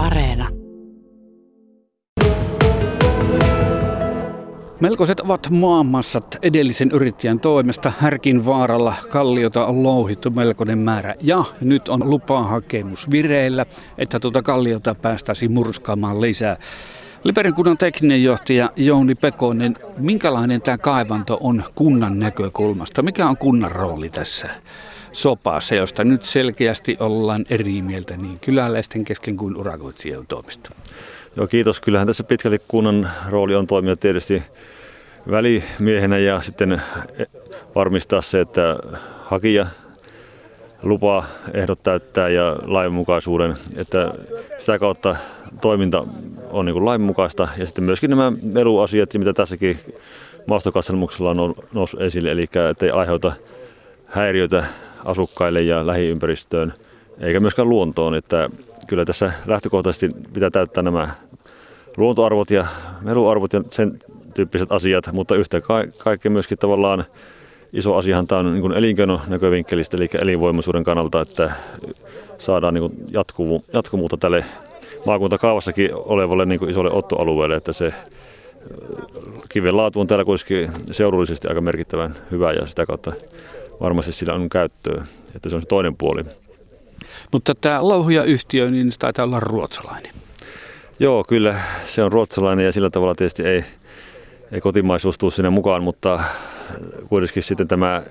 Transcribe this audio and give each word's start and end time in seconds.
Areena. 0.00 0.48
Melkoiset 4.80 5.20
ovat 5.20 5.50
maanmassat 5.50 6.38
edellisen 6.42 6.90
yrittäjän 6.90 7.40
toimesta. 7.40 7.92
Härkin 7.98 8.46
vaaralla 8.46 8.94
kalliota 9.08 9.66
on 9.66 9.82
louhittu 9.82 10.30
melkoinen 10.30 10.78
määrä. 10.78 11.14
Ja 11.20 11.44
nyt 11.60 11.88
on 11.88 12.10
lupahakemus 12.10 13.10
vireillä, 13.10 13.66
että 13.98 14.20
tuota 14.20 14.42
kalliota 14.42 14.94
päästäisiin 14.94 15.52
murskaamaan 15.52 16.20
lisää. 16.20 16.56
Liperin 17.24 17.54
kunnan 17.54 17.78
tekninen 17.78 18.22
johtaja 18.22 18.70
Jouni 18.76 19.14
Pekonen, 19.14 19.74
minkälainen 19.98 20.62
tämä 20.62 20.78
kaivanto 20.78 21.38
on 21.40 21.64
kunnan 21.74 22.18
näkökulmasta? 22.18 23.02
Mikä 23.02 23.28
on 23.28 23.36
kunnan 23.36 23.72
rooli 23.72 24.08
tässä 24.08 24.48
sopassa, 25.12 25.74
josta 25.74 26.04
nyt 26.04 26.22
selkeästi 26.22 26.96
ollaan 27.00 27.46
eri 27.50 27.82
mieltä 27.82 28.16
niin 28.16 28.38
kyläläisten 28.38 29.04
kesken 29.04 29.36
kuin 29.36 29.56
urakoitsijan 29.56 30.26
toimesta? 30.26 30.70
Joo, 31.36 31.46
kiitos. 31.46 31.80
Kyllähän 31.80 32.06
tässä 32.06 32.24
pitkälti 32.24 32.62
kunnan 32.68 33.10
rooli 33.28 33.54
on 33.54 33.66
toimia 33.66 33.96
tietysti 33.96 34.42
välimiehenä 35.30 36.18
ja 36.18 36.40
sitten 36.40 36.82
varmistaa 37.74 38.22
se, 38.22 38.40
että 38.40 38.76
hakija 39.24 39.66
lupa 40.82 41.24
ehdot 41.54 41.82
täyttää 41.82 42.28
ja 42.28 42.56
lainmukaisuuden, 42.62 43.54
että 43.76 44.14
sitä 44.58 44.78
kautta 44.78 45.16
toiminta 45.60 46.04
on 46.50 46.66
niin 46.66 46.84
lainmukaista 46.84 47.48
ja 47.56 47.66
sitten 47.66 47.84
myöskin 47.84 48.10
nämä 48.10 48.32
meluasiat, 48.42 49.14
mitä 49.14 49.32
tässäkin 49.32 49.80
maastokatselmuksella 50.46 51.30
on 51.30 51.54
noussut 51.74 52.00
esille, 52.00 52.30
eli 52.30 52.46
ei 52.82 52.90
aiheuta 52.90 53.32
häiriöitä 54.06 54.64
asukkaille 55.04 55.62
ja 55.62 55.86
lähiympäristöön 55.86 56.72
eikä 57.20 57.40
myöskään 57.40 57.68
luontoon, 57.68 58.14
että 58.14 58.50
kyllä 58.86 59.04
tässä 59.04 59.32
lähtökohtaisesti 59.46 60.10
pitää 60.32 60.50
täyttää 60.50 60.82
nämä 60.82 61.08
luontoarvot 61.96 62.50
ja 62.50 62.66
meluarvot 63.00 63.52
ja 63.52 63.62
sen 63.70 63.98
tyyppiset 64.34 64.72
asiat, 64.72 65.12
mutta 65.12 65.36
yhtä 65.36 65.60
kaikki 65.98 66.28
myöskin 66.28 66.58
tavallaan 66.58 67.04
iso 67.72 67.96
asiahan 67.96 68.26
tämä 68.26 68.38
on 68.38 68.54
niin 68.54 68.72
elinkeino 68.72 69.20
näkövinkkelistä, 69.28 69.96
eli 69.96 70.08
elinvoimaisuuden 70.20 70.84
kannalta, 70.84 71.20
että 71.20 71.52
saadaan 72.38 72.74
niin 72.74 72.90
jatkuvu, 73.10 73.64
jatkumuutta 73.72 74.16
tälle 74.16 74.44
maakuntakaavassakin 75.06 75.90
olevalle 75.94 76.46
niin 76.46 76.70
isolle 76.70 76.90
ottoalueelle, 76.90 77.56
että 77.56 77.72
se 77.72 77.94
kiven 79.48 79.76
laatu 79.76 80.00
on 80.00 80.06
täällä 80.06 80.24
kuitenkin 80.24 80.70
seudullisesti 80.90 81.48
aika 81.48 81.60
merkittävän 81.60 82.14
hyvä 82.30 82.52
ja 82.52 82.66
sitä 82.66 82.86
kautta 82.86 83.12
varmasti 83.80 84.12
sillä 84.12 84.34
on 84.34 84.48
käyttöä, 84.48 85.06
että 85.36 85.48
se 85.48 85.56
on 85.56 85.62
se 85.62 85.68
toinen 85.68 85.96
puoli. 85.96 86.24
Mutta 87.32 87.54
tämä 87.54 87.88
louhujayhtiö, 87.88 88.70
niin 88.70 88.92
se 88.92 88.98
taitaa 88.98 89.24
olla 89.24 89.40
ruotsalainen. 89.40 90.12
Joo, 91.00 91.24
kyllä 91.24 91.60
se 91.86 92.02
on 92.02 92.12
ruotsalainen 92.12 92.66
ja 92.66 92.72
sillä 92.72 92.90
tavalla 92.90 93.14
tietysti 93.14 93.42
ei, 93.42 93.64
ei 94.52 94.60
kotimaisuus 94.60 95.18
tule 95.18 95.32
sinne 95.32 95.50
mukaan, 95.50 95.82
mutta 95.82 96.20
kuitenkin 97.08 97.42
sitten 97.42 97.68
tämä 97.68 98.02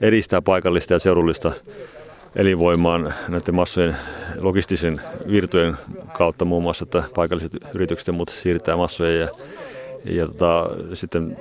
edistää 0.00 0.42
paikallista 0.42 0.92
ja 0.92 0.98
seudullista 0.98 1.52
elinvoimaan 2.36 3.14
näiden 3.28 3.54
massojen 3.54 3.96
logistisen 4.38 5.00
virtojen 5.30 5.76
kautta 6.12 6.44
muun 6.44 6.62
muassa, 6.62 6.82
että 6.82 7.02
paikalliset 7.14 7.52
yritykset 7.74 8.06
ja 8.06 8.12
muut 8.12 8.28
siirtää 8.28 8.76
massoja 8.76 9.18
ja, 9.18 9.28
ja 10.04 10.26
tota, 10.26 10.70
sitten 10.94 11.36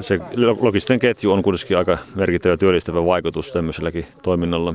se 0.00 0.18
logistinen 0.60 1.00
ketju 1.00 1.32
on 1.32 1.42
kuitenkin 1.42 1.78
aika 1.78 1.98
merkittävä 2.14 2.56
työllistävä 2.56 3.04
vaikutus 3.04 3.52
tämmöiselläkin 3.52 4.06
toiminnalla. 4.22 4.74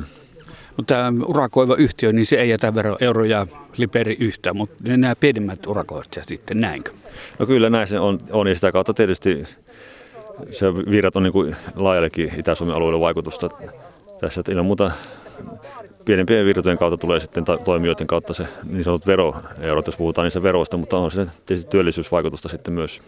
Mutta 0.77 0.95
tämä 0.95 1.25
urakoiva 1.25 1.75
yhtiö, 1.75 2.11
niin 2.11 2.25
se 2.25 2.35
ei 2.35 2.49
jätä 2.49 2.73
euroja 2.99 3.47
liperi 3.77 4.17
yhtään, 4.19 4.57
mutta 4.57 4.75
ne 4.83 4.97
nämä 4.97 5.15
pienemmät 5.15 5.67
urakoista 5.67 6.19
sitten, 6.23 6.61
näinkö? 6.61 6.91
No 7.39 7.45
kyllä 7.45 7.69
näin 7.69 7.87
se 7.87 7.99
on, 7.99 8.19
on 8.31 8.47
ja 8.47 8.55
sitä 8.55 8.71
kautta 8.71 8.93
tietysti 8.93 9.43
se 10.51 10.75
virrat 10.75 11.15
on 11.15 11.23
niin 11.23 11.33
kuin 11.33 11.55
laajallekin 11.75 12.31
Itä-Suomen 12.37 12.75
alueelle 12.75 12.99
vaikutusta 12.99 13.49
tässä, 14.21 14.39
että 14.39 14.51
ilman 14.51 14.65
muuta 14.65 14.91
pienempien 16.05 16.45
virtojen 16.45 16.77
kautta 16.77 16.97
tulee 16.97 17.19
sitten 17.19 17.43
toimijoiden 17.65 18.07
kautta 18.07 18.33
se 18.33 18.47
niin 18.69 18.83
sanotut 18.83 19.07
veroeurot, 19.07 19.87
jos 19.87 19.95
puhutaan 19.95 20.25
niistä 20.25 20.43
veroista, 20.43 20.77
mutta 20.77 20.97
on 20.97 21.11
se 21.11 21.27
tietysti 21.45 21.71
työllisyysvaikutusta 21.71 22.49
sitten 22.49 22.73
myös. 22.73 23.01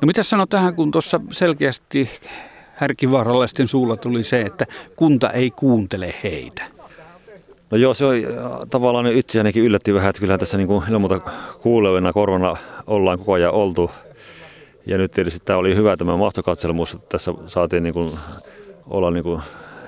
No 0.00 0.06
mitä 0.06 0.22
sanot 0.22 0.50
tähän, 0.50 0.74
kun 0.74 0.90
tuossa 0.90 1.20
selkeästi 1.30 2.08
härkivaaralaisten 2.74 3.68
suulla 3.68 3.96
tuli 3.96 4.22
se, 4.22 4.40
että 4.40 4.66
kunta 4.96 5.30
ei 5.30 5.50
kuuntele 5.50 6.14
heitä? 6.22 6.62
No 7.70 7.78
joo, 7.78 7.94
se 7.94 8.04
on 8.04 8.14
tavallaan 8.70 9.06
itseänikin 9.06 9.64
yllätti 9.64 9.94
vähän, 9.94 10.10
että 10.10 10.20
kyllähän 10.20 10.40
tässä 10.40 10.56
niin 10.56 10.66
kuin 10.66 10.84
ilman 10.88 11.00
muuta 11.00 11.20
kuulevina 11.62 12.12
korvana 12.12 12.56
ollaan 12.86 13.18
koko 13.18 13.32
ajan 13.32 13.52
oltu. 13.52 13.90
Ja 14.86 14.98
nyt 14.98 15.10
tietysti 15.10 15.40
tämä 15.44 15.58
oli 15.58 15.74
hyvä 15.74 15.96
tämä 15.96 16.16
maastokatselmus, 16.16 16.94
että 16.94 17.06
tässä 17.08 17.34
saatiin 17.46 17.82
niin 17.82 17.94
kuin 17.94 18.12
olla 18.86 19.10
niin 19.10 19.24
kuin 19.24 19.42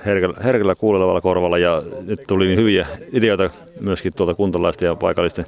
herkällä, 0.07 0.37
herkällä 0.45 0.75
kuulevalla 0.75 1.21
korvalla 1.21 1.59
ja 1.59 1.83
nyt 2.07 2.21
tuli 2.29 2.47
niin 2.47 2.59
hyviä 2.59 2.87
ideoita 3.13 3.51
myöskin 3.81 4.13
tuolta 4.17 4.35
kuntalaisten 4.35 4.87
ja 4.87 4.95
paikallisten 4.95 5.47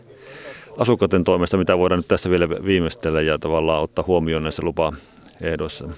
asukkaiden 0.79 1.25
toimesta, 1.25 1.57
mitä 1.57 1.79
voidaan 1.79 1.99
nyt 1.99 2.09
tässä 2.09 2.31
vielä 2.31 2.49
viimeistellä 2.49 3.21
ja 3.21 3.39
tavallaan 3.39 3.83
ottaa 3.83 4.05
huomioon 4.07 4.43
näissä 4.43 4.63
lupaehdoissa. 4.63 5.89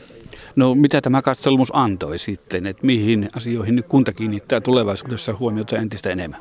No 0.56 0.74
mitä 0.74 1.00
tämä 1.00 1.22
katselmus 1.22 1.70
antoi 1.72 2.18
sitten, 2.18 2.66
että 2.66 2.86
mihin 2.86 3.28
asioihin 3.36 3.76
nyt 3.76 3.86
kunta 3.86 4.12
kiinnittää 4.12 4.60
tulevaisuudessa 4.60 5.34
huomiota 5.38 5.76
entistä 5.76 6.10
enemmän? 6.10 6.40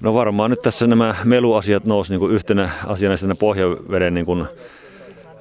No 0.00 0.14
varmaan 0.14 0.50
nyt 0.50 0.62
tässä 0.62 0.86
nämä 0.86 1.14
meluasiat 1.24 1.84
nousi 1.84 2.12
niin 2.12 2.20
kuin 2.20 2.32
yhtenä 2.32 2.70
asiana 2.86 3.16
sitten 3.16 3.36
pohjaveden 3.36 4.14
niin 4.14 4.26
kuin, 4.26 4.46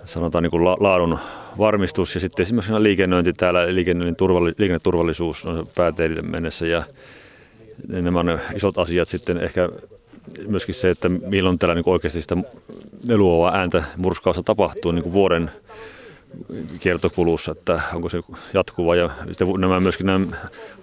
sanotaan 0.05 0.43
niin 0.43 0.51
kuin 0.51 0.65
laadun 0.65 1.19
varmistus 1.57 2.15
ja 2.15 2.21
sitten 2.21 2.43
esimerkiksi 2.43 2.83
liikennöinti 2.83 3.33
täällä, 3.33 3.75
liikennöinnin 3.75 4.15
turvalli, 4.15 4.53
liikenneturvallisuus 4.57 5.45
on 5.45 5.67
pääteille 5.75 6.21
mennessä 6.21 6.67
ja 6.67 6.83
nämä 7.87 8.19
on 8.19 8.39
isot 8.55 8.77
asiat 8.77 9.07
sitten 9.07 9.37
ehkä 9.37 9.69
myöskin 10.47 10.75
se, 10.75 10.89
että 10.89 11.09
milloin 11.09 11.59
täällä 11.59 11.75
niin 11.75 11.83
oikeasti 11.89 12.21
sitä 12.21 12.37
meluavaa 13.03 13.55
ääntä 13.57 13.83
murskausta 13.97 14.43
tapahtuu 14.43 14.91
niin 14.91 15.03
kuin 15.03 15.13
vuoden 15.13 15.51
kiertokulussa, 16.79 17.51
että 17.51 17.81
onko 17.93 18.09
se 18.09 18.21
jatkuva 18.53 18.95
ja 18.95 19.09
sitten 19.27 19.47
nämä 19.57 19.79
myöskin 19.79 20.05
nämä 20.05 20.25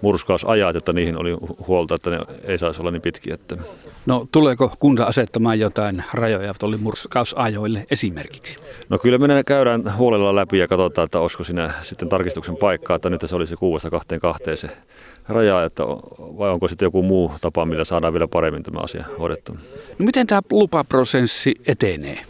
murskausajat, 0.01 0.75
että 0.75 0.93
niihin 0.93 1.17
oli 1.17 1.37
huolta, 1.67 1.95
että 1.95 2.09
ne 2.09 2.19
ei 2.43 2.57
saisi 2.57 2.81
olla 2.81 2.91
niin 2.91 3.01
pitkiä. 3.01 3.33
Että. 3.33 3.57
No 4.05 4.27
tuleeko 4.31 4.71
kunta 4.79 5.03
asettamaan 5.03 5.59
jotain 5.59 6.03
rajoja 6.13 6.53
tuolle 6.59 6.77
murskausajoille 6.77 7.85
esimerkiksi? 7.91 8.59
No 8.89 8.99
kyllä 8.99 9.17
me 9.17 9.43
käydään 9.43 9.97
huolella 9.97 10.35
läpi 10.35 10.57
ja 10.57 10.67
katsotaan, 10.67 11.05
että 11.05 11.19
olisiko 11.19 11.43
siinä 11.43 11.73
sitten 11.81 12.09
tarkistuksen 12.09 12.57
paikkaa, 12.57 12.95
että 12.95 13.09
nyt 13.09 13.21
se 13.25 13.35
olisi 13.35 13.55
kuudesta 13.55 13.89
kahteen 13.89 14.21
kahteen 14.21 14.57
se 14.57 14.69
raja, 15.27 15.63
että 15.63 15.83
vai 16.19 16.49
onko 16.49 16.67
sitten 16.67 16.85
joku 16.85 17.03
muu 17.03 17.31
tapa, 17.41 17.65
millä 17.65 17.85
saadaan 17.85 18.13
vielä 18.13 18.27
paremmin 18.27 18.63
tämä 18.63 18.79
asia 18.79 19.05
hoidettua. 19.19 19.55
No 19.99 20.05
miten 20.05 20.27
tämä 20.27 20.41
lupaprosessi 20.51 21.55
etenee? 21.67 22.21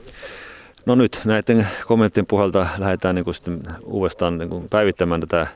No 0.86 0.96
nyt 0.96 1.22
näiden 1.26 1.68
kommenttien 1.88 2.26
puolelta 2.26 2.68
lähdetään 2.78 3.16
niin 3.16 3.26
kuin 3.26 3.36
sitten 3.36 3.62
uudestaan 3.84 4.38
niin 4.38 4.50
kuin 4.50 4.70
päivittämään 4.70 5.22
tätä 5.22 5.48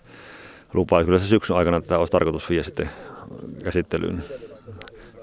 lupaa. 0.73 1.03
Kyllä 1.03 1.19
se 1.19 1.27
syksyn 1.27 1.55
aikana 1.55 1.81
tätä 1.81 1.97
olisi 1.99 2.11
tarkoitus 2.11 2.49
viedä 2.49 2.63
sitten 2.63 2.89
käsittelyyn. 3.63 4.23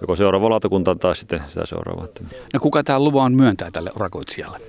Joko 0.00 0.16
seuraava 0.16 0.50
lautakunta 0.50 0.94
tai 0.94 1.16
sitten 1.16 1.40
sitä 1.48 1.66
seuraavaa. 1.66 2.06
No 2.54 2.60
kuka 2.60 2.84
tämä 2.84 3.00
luvan 3.00 3.32
myöntää 3.32 3.70
tälle 3.70 3.90
urakoitsijalle? 3.96 4.60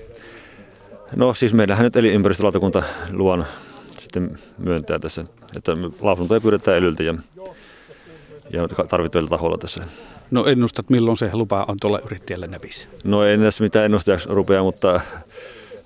No 1.16 1.33
siis 1.33 1.53
meillähän 1.53 1.83
nyt 1.83 1.95
eli 1.95 2.11
ympäristölautakunta 2.13 2.83
luvan 3.11 3.45
sitten 3.97 4.38
myöntää 4.57 5.00
tässä, 5.00 5.25
että 5.57 5.71
lausuntoja 6.01 6.41
pyydetään 6.41 6.77
elyltä 6.77 7.03
ja, 7.03 7.15
ja 8.49 8.67
tarvittavilla 8.67 9.29
tahoilla 9.29 9.57
tässä. 9.57 9.83
No 10.31 10.45
ennustat, 10.45 10.89
milloin 10.89 11.17
se 11.17 11.29
lupa 11.33 11.65
on 11.67 11.77
tuolla 11.81 11.99
yrittäjällä 11.99 12.47
näpissä? 12.47 12.88
No 13.03 13.23
en 13.23 13.41
tässä 13.41 13.63
mitään 13.63 13.85
ennustajaksi 13.85 14.29
rupea, 14.29 14.63
mutta 14.63 15.01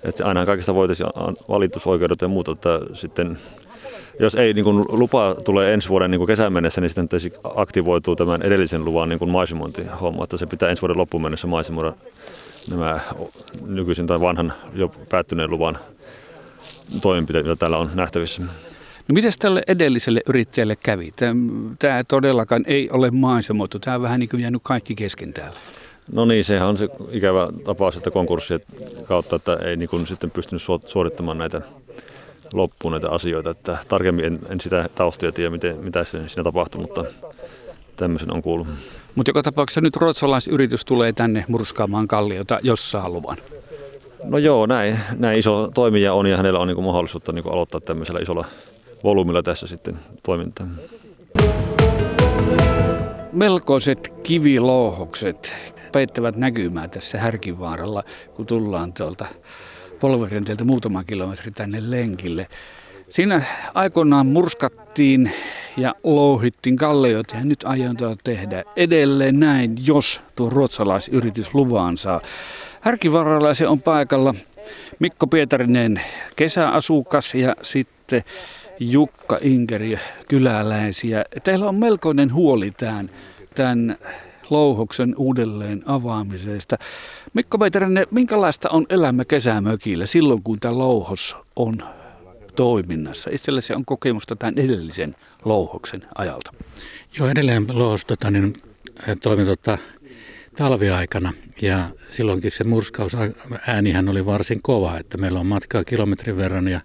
että 0.02 0.26
aina 0.26 0.46
kaikista 0.46 0.74
voitaisiin 0.74 1.10
valitusoikeudet 1.48 2.20
ja 2.20 2.28
muuta, 2.28 2.52
että 2.52 2.80
sitten 2.92 3.38
jos 4.20 4.34
ei 4.34 4.54
niin 4.54 4.64
kuin, 4.64 4.84
lupa 4.88 5.36
tulee 5.44 5.74
ensi 5.74 5.88
vuoden 5.88 6.10
niin 6.10 6.18
kuin 6.18 6.26
kesän 6.26 6.52
mennessä, 6.52 6.80
niin 6.80 6.90
sitten 6.90 7.32
aktivoituu 7.56 8.16
tämän 8.16 8.42
edellisen 8.42 8.84
luvan 8.84 9.08
niin 9.08 9.18
kuin 9.18 9.30
maisemointihomma, 9.30 10.24
että 10.24 10.36
se 10.36 10.46
pitää 10.46 10.68
ensi 10.68 10.82
vuoden 10.82 10.98
loppuun 10.98 11.22
mennessä 11.22 11.46
maisemoida 11.46 11.92
nämä 12.70 13.00
nykyisen 13.66 14.06
tai 14.06 14.20
vanhan 14.20 14.52
jo 14.74 14.88
päättyneen 15.08 15.50
luvan 15.50 15.78
toimenpiteet, 17.02 17.46
joita 17.46 17.60
täällä 17.60 17.78
on 17.78 17.90
nähtävissä. 17.94 18.42
No 19.08 19.12
miten 19.12 19.32
tälle 19.38 19.62
edelliselle 19.66 20.20
yrittäjälle 20.28 20.76
kävi? 20.76 21.14
Tämä 21.78 22.04
todellakaan 22.04 22.64
ei 22.66 22.90
ole 22.90 23.10
maisemoitu. 23.10 23.78
Tämä 23.78 23.94
on 23.94 24.02
vähän 24.02 24.20
niin 24.20 24.28
kuin 24.28 24.42
jäänyt 24.42 24.62
kaikki 24.64 24.94
kesken 24.94 25.32
täällä. 25.32 25.58
No 26.12 26.24
niin, 26.24 26.44
sehän 26.44 26.68
on 26.68 26.76
se 26.76 26.88
ikävä 27.10 27.48
tapaus, 27.64 27.96
että 27.96 28.10
konkurssien 28.10 28.60
kautta, 29.04 29.36
että 29.36 29.54
ei 29.54 29.76
niin 29.76 29.88
kuin 29.88 30.06
sitten 30.06 30.30
pystynyt 30.30 30.62
suorittamaan 30.86 31.38
näitä 31.38 31.60
loppuun 32.52 32.92
näitä 32.92 33.10
asioita. 33.10 33.50
Että 33.50 33.78
tarkemmin 33.88 34.24
en, 34.24 34.38
en 34.48 34.60
sitä 34.60 34.88
taustia 34.94 35.32
tiedä, 35.32 35.50
miten, 35.50 35.76
mitä 35.76 36.04
siinä 36.04 36.44
tapahtui, 36.44 36.80
mutta 36.80 37.04
tämmöisen 37.96 38.32
on 38.32 38.42
kuullut. 38.42 38.68
Mutta 39.14 39.30
joka 39.30 39.42
tapauksessa 39.42 39.80
nyt 39.80 39.96
ruotsalaisyritys 39.96 40.84
tulee 40.84 41.12
tänne 41.12 41.44
murskaamaan 41.48 42.08
kalliota, 42.08 42.58
jos 42.62 42.90
saa 42.90 43.10
luvan. 43.10 43.36
No 44.24 44.38
joo, 44.38 44.66
näin, 44.66 44.98
näin 45.16 45.38
iso 45.38 45.70
toimija 45.74 46.14
on 46.14 46.26
ja 46.26 46.36
hänellä 46.36 46.58
on 46.58 46.68
niin 46.68 46.84
mahdollisuutta 46.84 47.32
niin 47.32 47.52
aloittaa 47.52 47.80
tämmöisellä 47.80 48.20
isolla 48.20 48.44
volyymilla 49.04 49.42
tässä 49.42 49.66
sitten 49.66 49.98
toimintaa. 50.22 50.66
Melkoiset 53.32 54.14
kivilouhokset 54.22 55.52
peittävät 55.92 56.36
näkymää 56.36 56.88
tässä 56.88 57.18
Härkivaaralla, 57.18 58.04
kun 58.34 58.46
tullaan 58.46 58.92
tuolta 58.92 59.26
Polverenteeltä 60.00 60.64
muutama 60.64 61.04
kilometri 61.04 61.50
tänne 61.50 61.90
lenkille. 61.90 62.46
Siinä 63.08 63.42
aikoinaan 63.74 64.26
murskattiin 64.26 65.32
ja 65.76 65.94
louhittiin 66.04 66.76
kallioita 66.76 67.36
ja 67.36 67.44
nyt 67.44 67.64
aiotaan 67.64 68.16
tehdä 68.24 68.64
edelleen 68.76 69.40
näin, 69.40 69.76
jos 69.86 70.20
tuo 70.36 70.50
ruotsalaisyritys 70.50 71.54
luvan 71.54 71.98
saa. 71.98 72.20
Se 73.52 73.68
on 73.68 73.82
paikalla 73.82 74.34
Mikko 74.98 75.26
Pietarinen 75.26 76.00
kesäasukas 76.36 77.34
ja 77.34 77.56
sitten 77.62 78.24
Jukka 78.80 79.38
Inkeri 79.42 79.98
kyläläisiä. 80.28 81.24
Teillä 81.44 81.68
on 81.68 81.74
melkoinen 81.74 82.34
huoli 82.34 82.70
tämän, 82.70 83.10
tämän 83.54 83.96
louhoksen 84.50 85.14
uudelleen 85.16 85.82
avaamisesta. 85.86 86.78
Mikko 87.34 87.58
Pietarinen, 87.58 88.06
minkälaista 88.10 88.68
on 88.70 88.86
elämä 88.90 89.24
kesämökillä 89.24 90.06
silloin, 90.06 90.42
kun 90.42 90.60
tämä 90.60 90.78
louhos 90.78 91.36
on 91.56 91.82
toiminnassa? 92.56 93.30
Itsellä 93.32 93.60
se 93.60 93.76
on 93.76 93.84
kokemusta 93.84 94.36
tämän 94.36 94.58
edellisen 94.58 95.16
louhoksen 95.44 96.06
ajalta. 96.14 96.52
Joo, 97.18 97.28
edelleen 97.28 97.66
louhos 97.72 98.04
tota, 98.04 98.30
niin, 98.30 98.52
toimi 99.22 99.44
tota, 99.44 99.78
talviaikana 100.58 101.32
ja 101.62 101.88
silloinkin 102.10 102.50
se 102.50 102.64
murskaus 102.64 103.16
äänihän 103.66 104.08
oli 104.08 104.26
varsin 104.26 104.62
kova, 104.62 104.98
että 104.98 105.18
meillä 105.18 105.40
on 105.40 105.46
matkaa 105.46 105.84
kilometrin 105.84 106.36
verran 106.36 106.68
ja 106.68 106.80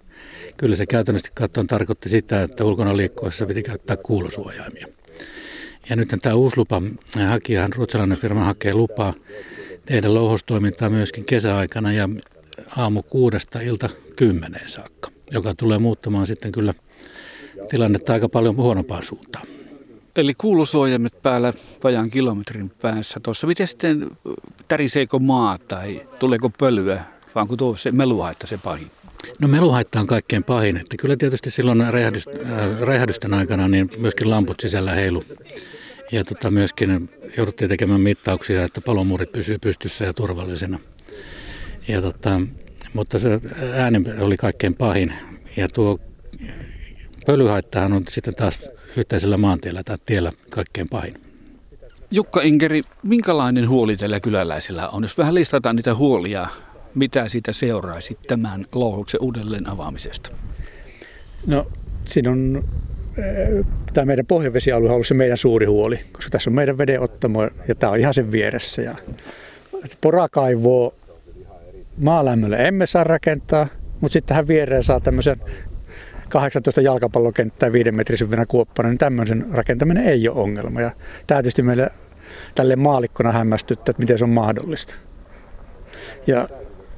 kyllä 0.56 0.76
se 0.76 0.86
käytännössä 0.86 1.30
katsoen 1.34 1.66
tarkoitti 1.66 2.08
sitä, 2.08 2.42
että 2.42 2.64
ulkona 2.64 2.96
liikkuessa 2.96 3.46
piti 3.46 3.62
käyttää 3.62 3.96
kuulosuojaimia. 3.96 4.86
Ja 5.90 5.96
nyt 5.96 6.08
tämä 6.22 6.34
uusi 6.34 6.56
lupa, 6.56 6.82
hakijahan 7.28 7.72
ruotsalainen 7.72 8.18
firma 8.18 8.44
hakee 8.44 8.74
lupaa 8.74 9.14
tehdä 9.86 10.14
louhostoimintaa 10.14 10.90
myöskin 10.90 11.24
kesäaikana 11.24 11.92
ja 11.92 12.08
aamu 12.76 13.02
kuudesta 13.02 13.60
ilta 13.60 13.90
kymmeneen 14.16 14.68
saakka, 14.68 15.10
joka 15.30 15.54
tulee 15.54 15.78
muuttamaan 15.78 16.26
sitten 16.26 16.52
kyllä 16.52 16.74
tilannetta 17.68 18.12
aika 18.12 18.28
paljon 18.28 18.56
huonompaan 18.56 19.04
suuntaan. 19.04 19.46
Eli 20.16 20.34
kuulusuojaimet 20.34 21.22
päällä 21.22 21.52
vajaan 21.84 22.10
kilometrin 22.10 22.70
päässä 22.70 23.20
tuossa. 23.22 23.46
Miten 23.46 23.68
sitten, 23.68 24.10
täriseekö 24.68 25.18
maa 25.18 25.58
tai 25.58 26.02
tuleeko 26.18 26.50
pölyä, 26.50 27.04
vaan 27.34 27.48
kun 27.48 27.58
tuo 27.58 27.76
se 27.76 27.90
meluhaitta 27.90 28.46
se 28.46 28.58
pahin? 28.58 28.90
No 29.40 29.48
meluhaitta 29.48 30.00
on 30.00 30.06
kaikkein 30.06 30.44
pahin. 30.44 30.76
Että 30.76 30.96
kyllä 30.96 31.16
tietysti 31.16 31.50
silloin 31.50 31.84
räjähdys, 31.90 32.28
äh, 32.28 32.80
räjähdysten 32.80 33.34
aikana 33.34 33.68
niin 33.68 33.90
myöskin 33.98 34.30
lamput 34.30 34.60
sisällä 34.60 34.92
heilu. 34.92 35.24
Ja 36.12 36.24
tota, 36.24 36.50
myöskin 36.50 37.10
jouduttiin 37.36 37.68
tekemään 37.68 38.00
mittauksia, 38.00 38.64
että 38.64 38.80
palomuurit 38.80 39.32
pysyy 39.32 39.58
pystyssä 39.58 40.04
ja 40.04 40.12
turvallisena. 40.12 40.78
Ja 41.88 42.02
tota, 42.02 42.40
mutta 42.94 43.18
se 43.18 43.40
ääni 43.74 44.04
oli 44.20 44.36
kaikkein 44.36 44.74
pahin. 44.74 45.12
Ja 45.56 45.68
tuo 45.68 45.98
pölyhaittahan 47.26 47.92
on 47.92 48.02
sitten 48.08 48.34
taas 48.34 48.58
yhteisellä 48.96 49.36
maantiellä 49.36 49.82
tai 49.84 49.96
tiellä 50.06 50.32
kaikkein 50.50 50.88
pahin. 50.88 51.14
Jukka 52.10 52.40
Inkeri, 52.42 52.82
minkälainen 53.02 53.68
huoli 53.68 53.96
tällä 53.96 54.20
kyläläisillä 54.20 54.88
on? 54.88 55.02
Jos 55.02 55.18
vähän 55.18 55.34
listataan 55.34 55.76
niitä 55.76 55.94
huolia, 55.94 56.48
mitä 56.94 57.28
siitä 57.28 57.52
seuraisi 57.52 58.18
tämän 58.26 58.66
louhuksen 58.72 59.22
uudelleen 59.22 59.68
avaamisesta? 59.68 60.30
No, 61.46 61.66
siinä 62.04 62.30
on 62.30 62.64
eh, 63.18 63.64
tämä 63.92 64.04
meidän 64.04 64.26
pohjavesialue 64.26 64.88
on 64.88 64.94
ollut 64.94 65.06
se 65.06 65.14
meidän 65.14 65.36
suuri 65.36 65.66
huoli, 65.66 66.00
koska 66.12 66.30
tässä 66.30 66.50
on 66.50 66.54
meidän 66.54 66.78
vedenottamo 66.78 67.42
ja 67.68 67.74
tämä 67.74 67.92
on 67.92 67.98
ihan 67.98 68.14
sen 68.14 68.32
vieressä. 68.32 68.82
Ja 68.82 68.94
porakaivoa 70.00 70.92
maalämmölle 72.02 72.68
emme 72.68 72.86
saa 72.86 73.04
rakentaa, 73.04 73.66
mutta 74.00 74.12
sitten 74.12 74.28
tähän 74.28 74.48
viereen 74.48 74.84
saa 74.84 75.00
tämmöisen 75.00 75.36
18 76.34 76.80
jalkapallokenttää 76.80 77.72
viiden 77.72 77.94
metrin 77.94 78.18
syvänä 78.18 78.46
kuoppana, 78.46 78.88
niin 78.88 78.98
tämmöisen 78.98 79.46
rakentaminen 79.52 80.04
ei 80.04 80.28
ole 80.28 80.40
ongelma. 80.40 80.80
Ja 80.80 80.90
tämä 81.26 81.42
tietysti 81.42 81.62
meille 81.62 81.90
tälle 82.54 82.76
maalikkona 82.76 83.32
hämmästyttää, 83.32 83.90
että 83.90 84.02
miten 84.02 84.18
se 84.18 84.24
on 84.24 84.30
mahdollista. 84.30 84.94
Ja 86.26 86.48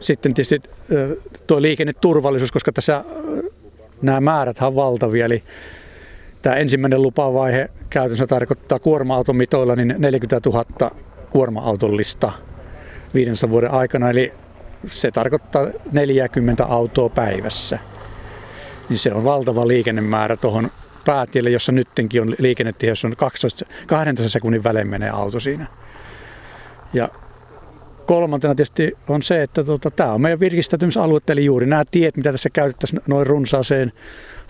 sitten 0.00 0.34
tietysti 0.34 0.70
tuo 1.46 1.62
liikenneturvallisuus, 1.62 2.52
koska 2.52 2.72
tässä 2.72 3.04
nämä 4.02 4.20
määrät 4.20 4.62
on 4.62 4.74
valtavia, 4.74 5.26
eli 5.26 5.42
tämä 6.42 6.56
ensimmäinen 6.56 7.02
lupavaihe 7.02 7.70
käytännössä 7.90 8.26
tarkoittaa 8.26 8.78
kuorma-automitoilla 8.78 9.76
niin 9.76 9.94
40 9.98 10.50
000 10.50 10.90
kuorma-autollista 11.30 12.32
500 13.14 13.50
vuoden 13.50 13.70
aikana, 13.70 14.10
eli 14.10 14.32
se 14.86 15.10
tarkoittaa 15.10 15.66
40 15.92 16.64
autoa 16.64 17.08
päivässä 17.08 17.78
niin 18.88 18.98
se 18.98 19.12
on 19.12 19.24
valtava 19.24 19.68
liikennemäärä 19.68 20.36
tuohon 20.36 20.70
päätielle, 21.04 21.50
jossa 21.50 21.72
nyttenkin 21.72 22.22
on 22.22 22.34
liikennetiheys 22.38 23.04
on 23.04 23.16
12, 23.16 23.64
12 23.86 24.28
sekunnin 24.32 24.64
välein 24.64 24.88
menee 24.88 25.10
auto 25.10 25.40
siinä. 25.40 25.66
Ja 26.92 27.08
kolmantena 28.06 28.54
tietysti 28.54 28.92
on 29.08 29.22
se, 29.22 29.42
että 29.42 29.64
tota, 29.64 29.90
tämä 29.90 30.12
on 30.12 30.20
meidän 30.20 30.40
virkistäytymisalue, 30.40 31.20
eli 31.28 31.44
juuri 31.44 31.66
nämä 31.66 31.84
tiet, 31.90 32.16
mitä 32.16 32.32
tässä 32.32 32.50
käytettäisiin 32.50 33.00
noin 33.06 33.26
runsaaseen 33.26 33.92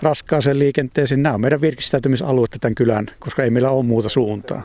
raskaaseen 0.02 0.58
liikenteeseen, 0.58 1.22
nämä 1.22 1.34
on 1.34 1.40
meidän 1.40 1.60
virkistäytymisaluetta 1.60 2.58
tämän 2.60 2.74
kylän, 2.74 3.06
koska 3.18 3.42
ei 3.42 3.50
meillä 3.50 3.70
ole 3.70 3.84
muuta 3.84 4.08
suuntaa. 4.08 4.62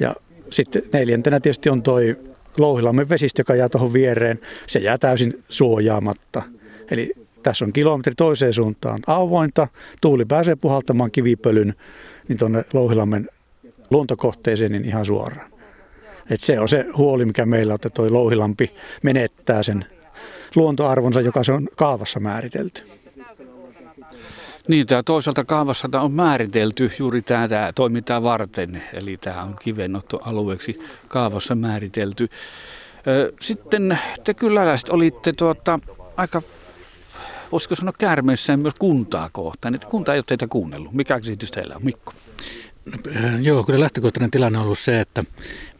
Ja 0.00 0.14
sitten 0.50 0.82
neljäntenä 0.92 1.40
tietysti 1.40 1.70
on 1.70 1.82
toi 1.82 2.16
Louhilammen 2.58 3.08
vesistö, 3.08 3.40
joka 3.40 3.54
jää 3.54 3.68
tuohon 3.68 3.92
viereen. 3.92 4.40
Se 4.66 4.78
jää 4.78 4.98
täysin 4.98 5.44
suojaamatta. 5.48 6.42
Eli 6.90 7.12
tässä 7.42 7.64
on 7.64 7.72
kilometri 7.72 8.12
toiseen 8.16 8.52
suuntaan 8.52 8.98
avointa. 9.06 9.68
Tuuli 10.00 10.24
pääsee 10.24 10.56
puhaltamaan 10.56 11.10
kivipölyn 11.10 11.74
niin 12.28 12.38
tuonne 12.38 12.64
Louhilammen 12.72 13.28
luontokohteeseen 13.90 14.72
niin 14.72 14.84
ihan 14.84 15.06
suoraan. 15.06 15.50
Et 16.30 16.40
se 16.40 16.60
on 16.60 16.68
se 16.68 16.86
huoli, 16.96 17.24
mikä 17.24 17.46
meillä 17.46 17.72
on, 17.72 17.74
että 17.74 17.90
tuo 17.90 18.12
Louhilampi 18.12 18.74
menettää 19.02 19.62
sen 19.62 19.84
luontoarvonsa, 20.54 21.20
joka 21.20 21.44
se 21.44 21.52
on 21.52 21.68
kaavassa 21.76 22.20
määritelty. 22.20 22.82
Niin, 24.68 24.86
tämä 24.86 25.02
toisaalta 25.02 25.44
kaavassa 25.44 25.88
tämä 25.88 26.04
on 26.04 26.12
määritelty 26.12 26.92
juuri 26.98 27.22
tätä 27.22 27.72
toimintaa 27.74 28.22
varten, 28.22 28.82
eli 28.92 29.16
tämä 29.16 29.42
on 29.42 29.56
kivennottoalueeksi 29.60 30.80
kaavassa 31.08 31.54
määritelty. 31.54 32.28
Sitten 33.40 33.98
te 34.24 34.34
kyläläiset 34.34 34.88
olitte 34.88 35.32
tuota, 35.32 35.78
aika 36.16 36.42
voisiko 37.52 37.74
sanoa 37.74 37.92
käärmeissään 37.98 38.60
myös 38.60 38.74
kuntaa 38.78 39.30
kohtaan, 39.32 39.74
että 39.74 39.86
kunta 39.86 40.12
ei 40.12 40.18
ole 40.18 40.24
teitä 40.26 40.46
kuunnellut. 40.46 40.92
Mikä 40.92 41.20
käsitys 41.20 41.50
teillä 41.50 41.76
on, 41.76 41.84
Mikko? 41.84 42.12
Äh, 43.16 43.40
joo, 43.40 43.64
kyllä 43.64 43.80
lähtökohtainen 43.80 44.30
tilanne 44.30 44.58
on 44.58 44.64
ollut 44.64 44.78
se, 44.78 45.00
että 45.00 45.24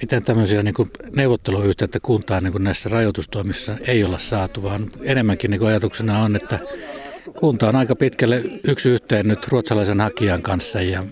miten 0.00 0.22
tämmöisiä 0.22 0.62
niin 0.62 0.74
neuvotteluyhteyttä 1.16 2.00
kuntaan 2.00 2.44
niin 2.44 2.64
näissä 2.64 2.88
rajoitustoimissa 2.88 3.76
ei 3.86 4.04
olla 4.04 4.18
saatu, 4.18 4.62
vaan 4.62 4.90
enemmänkin 5.02 5.50
niin 5.50 5.66
ajatuksena 5.66 6.18
on, 6.18 6.36
että 6.36 6.58
kunta 7.38 7.68
on 7.68 7.76
aika 7.76 7.96
pitkälle 7.96 8.42
yksi 8.64 8.88
yhteen 8.88 9.28
nyt 9.28 9.48
ruotsalaisen 9.48 10.00
hakijan 10.00 10.42
kanssa 10.42 10.82
ja 10.82 11.04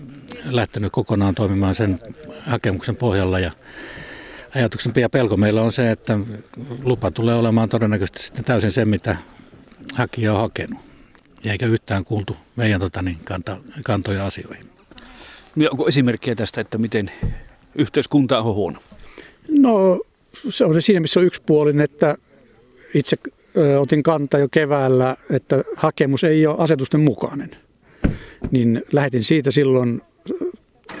lähtenyt 0.45 0.91
kokonaan 0.91 1.35
toimimaan 1.35 1.75
sen 1.75 1.99
hakemuksen 2.47 2.95
pohjalla 2.95 3.39
ja 3.39 3.51
ajatuksen 4.55 4.93
ja 4.95 5.09
pelko 5.09 5.37
meillä 5.37 5.61
on 5.61 5.73
se, 5.73 5.91
että 5.91 6.19
lupa 6.83 7.11
tulee 7.11 7.35
olemaan 7.35 7.69
todennäköisesti 7.69 8.23
sitten 8.23 8.45
täysin 8.45 8.71
se, 8.71 8.85
mitä 8.85 9.17
hakija 9.93 10.33
on 10.33 10.39
hakenut. 10.39 10.79
Eikä 11.45 11.65
yhtään 11.65 12.05
kuultu 12.05 12.37
meidän 12.55 12.79
tota, 12.79 13.01
niin, 13.01 13.17
kanta, 13.23 13.57
kantoja 13.83 14.25
asioihin. 14.25 14.69
Ja 15.55 15.69
onko 15.71 15.87
esimerkkejä 15.87 16.35
tästä, 16.35 16.61
että 16.61 16.77
miten 16.77 17.11
yhteiskunta 17.75 18.39
on 18.39 18.55
huono? 18.55 18.79
No 19.49 20.01
se 20.49 20.65
on 20.65 20.73
se 20.73 20.81
siinä, 20.81 20.99
missä 20.99 21.19
on 21.19 21.25
yksipuolinen, 21.25 21.83
että 21.83 22.17
itse 22.93 23.17
otin 23.79 24.03
kantaa 24.03 24.39
jo 24.39 24.47
keväällä, 24.51 25.15
että 25.31 25.63
hakemus 25.75 26.23
ei 26.23 26.47
ole 26.47 26.55
asetusten 26.59 26.99
mukainen. 26.99 27.51
Niin 28.51 28.83
lähetin 28.91 29.23
siitä 29.23 29.51
silloin 29.51 30.01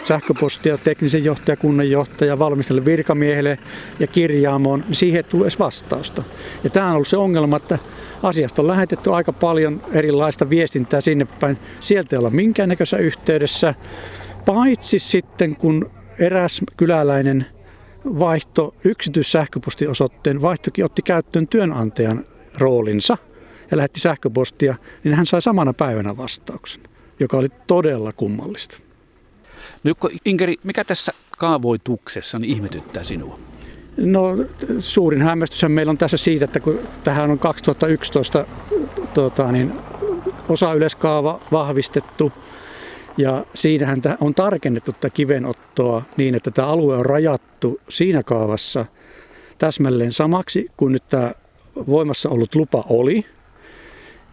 sähköpostia 0.09 0.77
teknisen 0.77 1.23
johtaja, 1.23 1.57
kunnanjohtaja, 1.57 2.39
valmistelle 2.39 2.85
virkamiehelle 2.85 3.59
ja 3.99 4.07
kirjaamoon, 4.07 4.79
niin 4.79 4.95
siihen 4.95 5.23
ei 5.33 5.41
edes 5.41 5.59
vastausta. 5.59 6.23
Ja 6.63 6.69
tämä 6.69 6.87
on 6.87 6.93
ollut 6.93 7.07
se 7.07 7.17
ongelma, 7.17 7.57
että 7.57 7.79
asiasta 8.23 8.61
on 8.61 8.67
lähetetty 8.67 9.13
aika 9.13 9.33
paljon 9.33 9.81
erilaista 9.93 10.49
viestintää 10.49 11.01
sinne 11.01 11.25
päin. 11.25 11.57
Sieltä 11.79 12.15
ei 12.15 12.17
olla 12.17 12.29
minkäännäköisessä 12.29 12.97
yhteydessä, 12.97 13.73
paitsi 14.45 14.99
sitten 14.99 15.55
kun 15.55 15.91
eräs 16.19 16.61
kyläläinen 16.77 17.45
vaihto 18.05 18.75
yksityissähköpostiosoitteen, 18.83 20.41
vaihtokin 20.41 20.85
otti 20.85 21.01
käyttöön 21.01 21.47
työnantajan 21.47 22.25
roolinsa 22.57 23.17
ja 23.71 23.77
lähetti 23.77 23.99
sähköpostia, 23.99 24.75
niin 25.03 25.15
hän 25.15 25.25
sai 25.25 25.41
samana 25.41 25.73
päivänä 25.73 26.17
vastauksen, 26.17 26.81
joka 27.19 27.37
oli 27.37 27.47
todella 27.67 28.13
kummallista. 28.13 28.88
Nyt 29.83 29.97
Inkeri, 30.25 30.55
mikä 30.63 30.83
tässä 30.83 31.13
kaavoituksessa 31.37 32.39
niin 32.39 32.53
ihmetyttää 32.53 33.03
sinua? 33.03 33.39
No 33.97 34.37
suurin 34.79 35.21
hämmästyshän 35.21 35.71
meillä 35.71 35.89
on 35.89 35.97
tässä 35.97 36.17
siitä, 36.17 36.45
että 36.45 36.59
kun 36.59 36.79
tähän 37.03 37.31
on 37.31 37.39
2011 37.39 38.45
tota, 39.13 39.51
niin, 39.51 39.73
osa 40.49 40.73
yleiskaava 40.73 41.39
vahvistettu 41.51 42.31
ja 43.17 43.45
siinähän 43.53 44.01
on 44.21 44.35
tarkennettu 44.35 44.93
tätä 44.93 45.09
kivenottoa 45.09 46.03
niin, 46.17 46.35
että 46.35 46.51
tämä 46.51 46.67
alue 46.67 46.97
on 46.97 47.05
rajattu 47.05 47.79
siinä 47.89 48.23
kaavassa 48.23 48.85
täsmälleen 49.57 50.13
samaksi 50.13 50.67
kuin 50.77 50.93
nyt 50.93 51.03
tämä 51.09 51.31
voimassa 51.87 52.29
ollut 52.29 52.55
lupa 52.55 52.83
oli. 52.89 53.25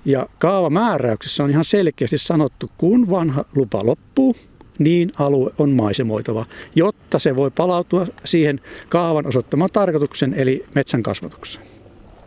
Ja 0.05 0.27
kaavamääräyksessä 0.39 1.45
on 1.45 1.51
ihan 1.51 1.65
selkeästi 1.65 2.19
sanottu, 2.19 2.67
kun 2.79 3.11
vanha 3.11 3.45
lupa 3.55 3.87
loppuu, 3.87 4.37
niin 4.79 5.13
alue 5.19 5.51
on 5.59 5.71
maisemoitava, 5.71 6.47
jotta 6.75 7.19
se 7.19 7.37
voi 7.37 7.51
palautua 7.51 8.07
siihen 8.25 8.61
kaavan 8.89 9.27
osoittamaan 9.27 9.71
tarkoituksen, 9.73 10.35
eli 10.35 10.65
metsän 10.75 11.03
kasvatukseen. 11.03 11.67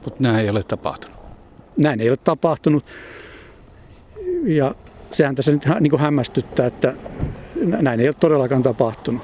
Mutta 0.06 0.24
näin 0.24 0.39
ei 0.39 0.50
ole 0.50 0.63
tapahtunut. 0.63 1.18
Näin 1.77 2.01
ei 2.01 2.10
ole 2.10 2.18
tapahtunut. 2.18 2.86
Ja 4.44 4.75
sehän 5.12 5.36
tässä 5.36 5.51
nyt 5.51 5.65
niin 5.79 5.91
kuin 5.91 6.01
hämmästyttää, 6.01 6.65
että 6.65 6.94
näin 7.56 8.00
ei 8.00 8.08
ole 8.08 8.15
todellakaan 8.20 8.63
tapahtunut. 8.63 9.22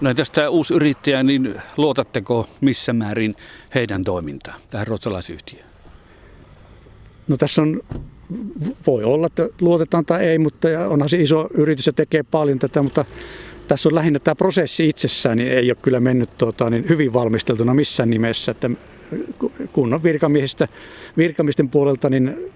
No 0.00 0.14
tästä 0.14 0.50
uusi 0.50 0.74
yrittäjä, 0.74 1.22
niin 1.22 1.60
luotatteko 1.76 2.48
missä 2.60 2.92
määrin 2.92 3.36
heidän 3.74 4.04
toimintaan, 4.04 4.60
tähän 4.70 4.86
ruotsalaisyhtiöön? 4.86 5.66
No 7.28 7.36
tässä 7.36 7.62
on 7.62 7.80
voi 8.86 9.04
olla, 9.04 9.26
että 9.26 9.48
luotetaan 9.60 10.06
tai 10.06 10.24
ei, 10.24 10.38
mutta 10.38 10.68
onhan 10.88 11.08
se 11.08 11.16
iso 11.16 11.48
yritys 11.54 11.86
ja 11.86 11.92
tekee 11.92 12.22
paljon 12.22 12.58
tätä, 12.58 12.82
mutta 12.82 13.04
tässä 13.68 13.88
on 13.88 13.94
lähinnä 13.94 14.18
tämä 14.18 14.34
prosessi 14.34 14.88
itsessään, 14.88 15.38
niin 15.38 15.52
ei 15.52 15.70
ole 15.70 15.76
kyllä 15.82 16.00
mennyt 16.00 16.38
tuota, 16.38 16.70
niin 16.70 16.88
hyvin 16.88 17.12
valmisteltuna 17.12 17.74
missään 17.74 18.10
nimessä. 18.10 18.52
Että 18.52 18.70
kunnan 19.72 20.02
virkamiehistä, 20.02 20.68
virkamisten 21.16 21.68
puolelta 21.68 22.10
niin 22.10 22.52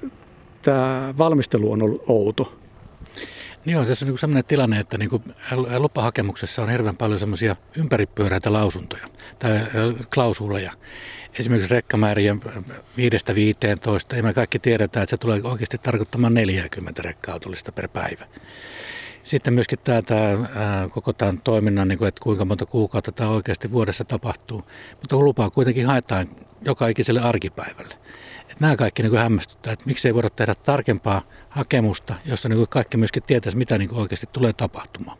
tämä 0.62 1.14
valmistelu 1.18 1.72
on 1.72 1.82
ollut 1.82 2.04
outo. 2.08 2.59
Joo, 3.66 3.84
tässä 3.84 4.04
on 4.04 4.08
niin 4.08 4.18
sellainen 4.18 4.44
tilanne, 4.44 4.80
että 4.80 4.98
niin 4.98 5.10
kuin 5.10 5.22
lupahakemuksessa 5.78 6.62
on 6.62 6.68
hirveän 6.70 6.96
paljon 6.96 7.18
semmoisia 7.18 7.56
ympäripyöräitä 7.76 8.52
lausuntoja 8.52 9.06
tai 9.38 9.50
klausuleja 10.14 10.72
esimerkiksi 11.38 11.70
rekkamääriä 11.70 12.36
5-15, 14.12 14.16
ja 14.16 14.22
me 14.22 14.34
kaikki 14.34 14.58
tiedetään, 14.58 15.02
että 15.02 15.10
se 15.10 15.16
tulee 15.16 15.40
oikeasti 15.44 15.78
tarkoittamaan 15.78 16.34
40 16.34 17.02
rekka-autollista 17.02 17.72
per 17.72 17.88
päivä. 17.88 18.26
Sitten 19.22 19.54
myöskin 19.54 19.78
tämä, 19.84 20.02
tämä 20.02 20.48
koko 20.90 21.12
tämän 21.12 21.40
toiminnan, 21.40 21.88
niin 21.88 21.98
kuin, 21.98 22.08
että 22.08 22.22
kuinka 22.22 22.44
monta 22.44 22.66
kuukautta 22.66 23.12
tämä 23.12 23.30
oikeasti 23.30 23.72
vuodessa 23.72 24.04
tapahtuu. 24.04 24.62
Mutta 25.00 25.16
lupaa 25.16 25.50
kuitenkin 25.50 25.86
haetaan 25.86 26.28
joka 26.64 26.88
ikiselle 26.88 27.20
arkipäivälle. 27.20 27.94
Nämä 28.60 28.76
kaikki 28.76 29.02
niin 29.02 29.10
kuin 29.10 29.22
hämmästyttää, 29.22 29.72
että 29.72 29.86
miksei 29.86 30.14
voida 30.14 30.30
tehdä 30.30 30.54
tarkempaa 30.54 31.22
hakemusta, 31.48 32.14
jossa 32.24 32.48
niin 32.48 32.56
kuin 32.56 32.68
kaikki 32.68 32.96
myöskin 32.96 33.22
tietäisi, 33.22 33.58
mitä 33.58 33.78
niin 33.78 33.88
kuin 33.88 34.00
oikeasti 34.00 34.26
tulee 34.32 34.52
tapahtumaan. 34.52 35.18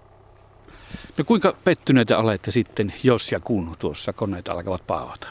No 1.19 1.25
kuinka 1.25 1.57
pettyneitä 1.65 2.19
olette 2.19 2.51
sitten, 2.51 2.93
jos 3.03 3.33
ja 3.33 3.41
kun 3.41 3.77
tuossa 3.79 4.13
koneet 4.13 4.49
alkavat 4.49 4.87
paavata? 4.87 5.29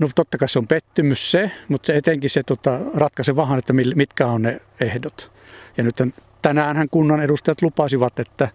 No 0.00 0.10
totta 0.14 0.38
kai 0.38 0.48
se 0.48 0.58
on 0.58 0.66
pettymys 0.66 1.30
se, 1.30 1.50
mutta 1.68 1.86
se 1.86 1.96
etenkin 1.96 2.30
se 2.30 2.42
tota, 2.42 2.78
ratkaise 2.94 3.36
vähän, 3.36 3.58
että 3.58 3.72
mitkä 3.72 4.26
on 4.26 4.42
ne 4.42 4.60
ehdot. 4.80 5.32
Ja 5.76 5.84
nyt 5.84 5.96
tänäänhän 6.42 6.88
kunnan 6.88 7.22
edustajat 7.22 7.62
lupasivat, 7.62 8.18
että 8.18 8.48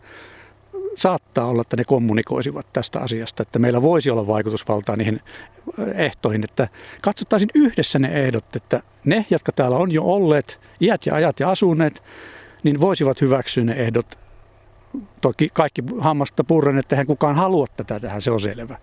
saattaa 0.95 1.47
olla, 1.47 1.61
että 1.61 1.77
ne 1.77 1.83
kommunikoisivat 1.83 2.73
tästä 2.73 2.99
asiasta, 2.99 3.43
että 3.43 3.59
meillä 3.59 3.81
voisi 3.81 4.09
olla 4.09 4.27
vaikutusvaltaa 4.27 4.95
niihin 4.95 5.21
ehtoihin, 5.95 6.43
että 6.43 6.67
katsottaisiin 7.01 7.49
yhdessä 7.55 7.99
ne 7.99 8.07
ehdot, 8.07 8.55
että 8.55 8.81
ne, 9.05 9.25
jotka 9.29 9.51
täällä 9.51 9.77
on 9.77 9.91
jo 9.91 10.03
olleet 10.03 10.59
iät 10.81 11.05
ja 11.05 11.15
ajat 11.15 11.39
ja 11.39 11.49
asuneet, 11.49 12.03
niin 12.63 12.81
voisivat 12.81 13.21
hyväksyä 13.21 13.63
ne 13.63 13.73
ehdot. 13.73 14.19
Toki 15.21 15.49
kaikki 15.53 15.83
hammasta 15.99 16.43
purren, 16.43 16.77
että 16.77 16.95
eihän 16.95 17.07
kukaan 17.07 17.35
halua 17.35 17.67
tätä 17.77 17.99
tähän, 17.99 18.21
se 18.21 18.31
on 18.31 18.41
selvä. 18.41 18.77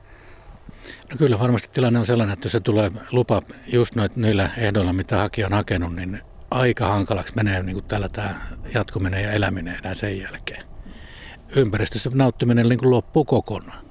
No 1.11 1.17
kyllä 1.17 1.38
varmasti 1.38 1.69
tilanne 1.73 1.99
on 1.99 2.07
sellainen, 2.07 2.33
että 2.33 2.47
jos 2.47 2.53
se 2.53 2.61
tulee 2.61 2.91
lupa 3.12 3.43
just 3.67 3.95
noit, 3.95 4.17
niillä 4.17 4.50
ehdoilla, 4.57 4.93
mitä 4.93 5.17
hakija 5.17 5.47
on 5.47 5.53
hakenut, 5.53 5.97
niin 5.97 6.21
aika 6.50 6.88
hankalaksi 6.88 7.37
menee 7.37 7.62
niin 7.62 7.75
kuin 7.75 7.85
tällä 7.85 8.09
tämä 8.09 8.35
jatkuminen 8.75 9.23
ja 9.23 9.33
eläminen 9.33 9.77
enää 9.77 9.95
sen 9.95 10.19
jälkeen. 10.19 10.77
Ympäristössä 11.57 12.11
nauttiminen 12.14 12.69
niin 12.69 12.78
kuin 12.78 12.90
loppuu 12.90 13.25
kokonaan. 13.25 13.85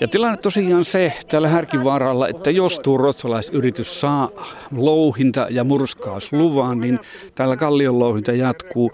Ja 0.00 0.08
tilanne 0.08 0.36
tosiaan 0.36 0.84
se 0.84 1.12
täällä 1.28 1.48
Härkivaaralla, 1.48 2.28
että 2.28 2.50
jos 2.50 2.80
tuo 2.80 2.98
ruotsalaisyritys 2.98 4.00
saa 4.00 4.30
louhinta- 4.70 5.46
ja 5.50 5.64
murskausluvan, 5.64 6.80
niin 6.80 6.98
täällä 7.34 7.56
kallion 7.56 7.98
louhinta 7.98 8.32
jatkuu. 8.32 8.92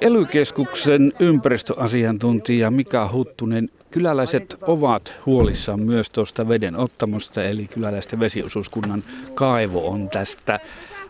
Elykeskuksen 0.00 1.12
ympäristöasiantuntija 1.20 2.70
Mika 2.70 3.10
Huttunen 3.12 3.68
Kyläläiset 3.94 4.56
ovat 4.62 5.14
huolissaan 5.26 5.80
myös 5.80 6.10
tuosta 6.10 6.48
veden 6.48 6.76
ottamusta, 6.76 7.44
eli 7.44 7.66
kyläläisten 7.66 8.20
vesiosuuskunnan 8.20 9.04
kaivo 9.34 9.88
on 9.88 10.08
tästä 10.08 10.60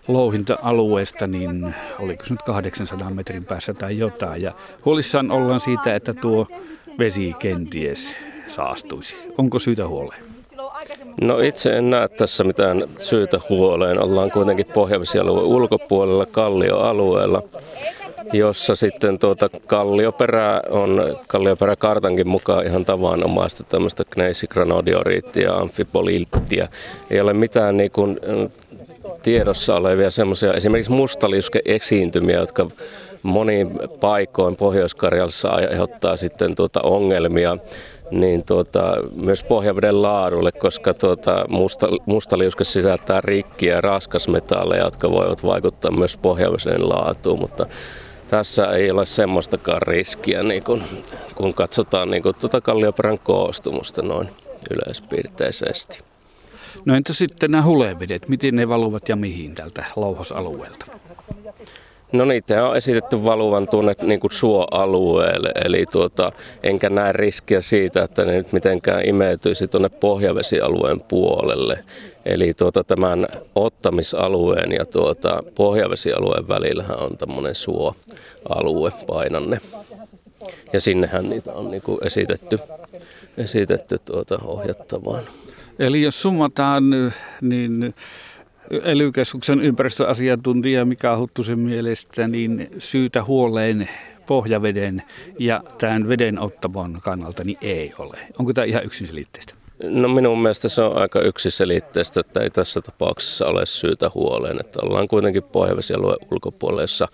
louhinta-alueesta, 0.08 1.26
niin 1.26 1.74
oliko 1.98 2.24
se 2.24 2.34
nyt 2.34 2.42
800 2.42 3.10
metrin 3.10 3.44
päässä 3.44 3.74
tai 3.74 3.98
jotain. 3.98 4.42
Ja 4.42 4.52
huolissaan 4.84 5.30
ollaan 5.30 5.60
siitä, 5.60 5.94
että 5.94 6.14
tuo 6.14 6.46
vesi 6.98 7.34
kenties 7.38 8.14
saastuisi. 8.46 9.16
Onko 9.38 9.58
syytä 9.58 9.88
huoleen? 9.88 10.22
No 11.20 11.38
itse 11.40 11.76
en 11.76 11.90
näe 11.90 12.08
tässä 12.08 12.44
mitään 12.44 12.84
syytä 12.98 13.40
huoleen. 13.48 14.02
Ollaan 14.02 14.30
kuitenkin 14.30 14.66
pohjavesialueen 14.74 15.46
ulkopuolella, 15.46 16.26
kallioalueella 16.26 17.42
jossa 18.32 18.74
sitten 18.74 19.18
tuota 19.18 19.50
kallioperää 19.66 20.62
on 20.70 21.18
kallioperäkartankin 21.26 22.28
mukaan 22.28 22.66
ihan 22.66 22.84
tavanomaista 22.84 23.64
tämmöistä 23.64 24.04
gneisigranodioriittia 24.10 25.48
ja 25.48 25.56
amfipoliittia. 25.56 26.68
Ei 27.10 27.20
ole 27.20 27.32
mitään 27.32 27.76
niin 27.76 27.90
kuin, 27.90 28.20
tiedossa 29.24 29.76
olevia 29.76 30.10
semmoisia 30.10 30.52
esimerkiksi 30.52 30.92
mustaliuske-esiintymiä, 30.92 32.36
jotka 32.36 32.66
moniin 33.22 33.70
paikoin 34.00 34.56
Pohjois-Karjalassa 34.56 35.48
aiheuttaa 35.48 36.16
sitten 36.16 36.54
tuota 36.54 36.80
ongelmia 36.82 37.58
niin 38.10 38.44
tuota, 38.44 38.96
myös 39.16 39.42
pohjaveden 39.42 40.02
laadulle, 40.02 40.52
koska 40.52 40.94
tuota, 40.94 41.44
musta, 41.48 41.88
mustaliuske 42.06 42.64
sisältää 42.64 43.20
rikkiä 43.20 43.74
ja 43.74 43.80
raskasmetalleja, 43.80 44.84
jotka 44.84 45.10
voivat 45.10 45.44
vaikuttaa 45.44 45.90
myös 45.90 46.16
pohjaveden 46.16 46.88
laatuun, 46.88 47.40
mutta 47.40 47.66
tässä 48.28 48.66
ei 48.66 48.90
ole 48.90 49.06
semmoistakaan 49.06 49.82
riskiä, 49.82 50.42
niin 50.42 50.62
kun, 50.64 50.82
kun 51.34 51.54
katsotaan 51.54 52.10
niin 52.10 52.22
kun 52.22 52.34
tuota 52.34 52.60
kallioperän 52.60 53.18
koostumusta 53.18 54.02
noin 54.02 54.28
yleispiirteisesti. 54.70 56.13
No 56.84 56.94
entä 56.94 57.12
sitten 57.12 57.50
nämä 57.50 57.62
hulevedet, 57.62 58.28
miten 58.28 58.56
ne 58.56 58.68
valuvat 58.68 59.08
ja 59.08 59.16
mihin 59.16 59.54
tältä 59.54 59.84
louhosalueelta? 59.96 60.86
No 62.12 62.24
niitä 62.24 62.68
on 62.68 62.76
esitetty 62.76 63.24
valuvan 63.24 63.68
tuonne 63.68 63.94
niin 64.02 64.20
kuin 64.20 64.32
suoalueelle, 64.32 65.52
eli 65.64 65.86
tuota, 65.86 66.32
enkä 66.62 66.90
näe 66.90 67.12
riskiä 67.12 67.60
siitä, 67.60 68.02
että 68.02 68.24
ne 68.24 68.32
nyt 68.32 68.52
mitenkään 68.52 69.08
imeytyisi 69.08 69.68
tuonne 69.68 69.88
pohjavesialueen 69.88 71.00
puolelle. 71.00 71.84
Eli 72.26 72.54
tuota, 72.54 72.84
tämän 72.84 73.26
ottamisalueen 73.54 74.72
ja 74.72 74.86
tuota, 74.86 75.42
pohjavesialueen 75.54 76.48
välillähän 76.48 76.98
on 76.98 77.16
tämmöinen 77.18 77.54
suoalue 77.54 78.92
painanne. 79.06 79.60
Ja 80.72 80.80
sinnehän 80.80 81.30
niitä 81.30 81.52
on 81.52 81.70
niin 81.70 81.82
kuin 81.82 81.98
esitetty, 82.06 82.58
esitetty 83.38 83.98
tuota 84.04 84.38
ohjattavaan. 84.44 85.24
Eli 85.78 86.02
jos 86.02 86.22
summataan, 86.22 86.84
niin 87.40 87.94
ely 88.70 89.12
ympäristöasiantuntija 89.62 90.84
Mika 90.84 91.18
Huttusen 91.18 91.58
mielestä 91.58 92.28
niin 92.28 92.68
syytä 92.78 93.24
huoleen 93.24 93.88
pohjaveden 94.26 95.02
ja 95.38 95.62
tämän 95.78 96.08
veden 96.08 96.38
ottamon 96.38 96.98
kannalta 97.02 97.44
niin 97.44 97.58
ei 97.60 97.92
ole. 97.98 98.18
Onko 98.38 98.52
tämä 98.52 98.64
ihan 98.64 98.84
yksiselitteistä? 98.84 99.54
No 99.82 100.08
minun 100.08 100.42
mielestä 100.42 100.68
se 100.68 100.82
on 100.82 100.96
aika 100.96 101.20
yksiselitteistä, 101.20 102.20
että 102.20 102.40
ei 102.40 102.50
tässä 102.50 102.80
tapauksessa 102.80 103.46
ole 103.46 103.66
syytä 103.66 104.10
huoleen, 104.14 104.60
että 104.60 104.78
ollaan 104.82 105.08
kuitenkin 105.08 105.42
pohjavesialueen 105.42 106.28
ulkopuolella, 106.30 106.82
jossa 106.82 107.08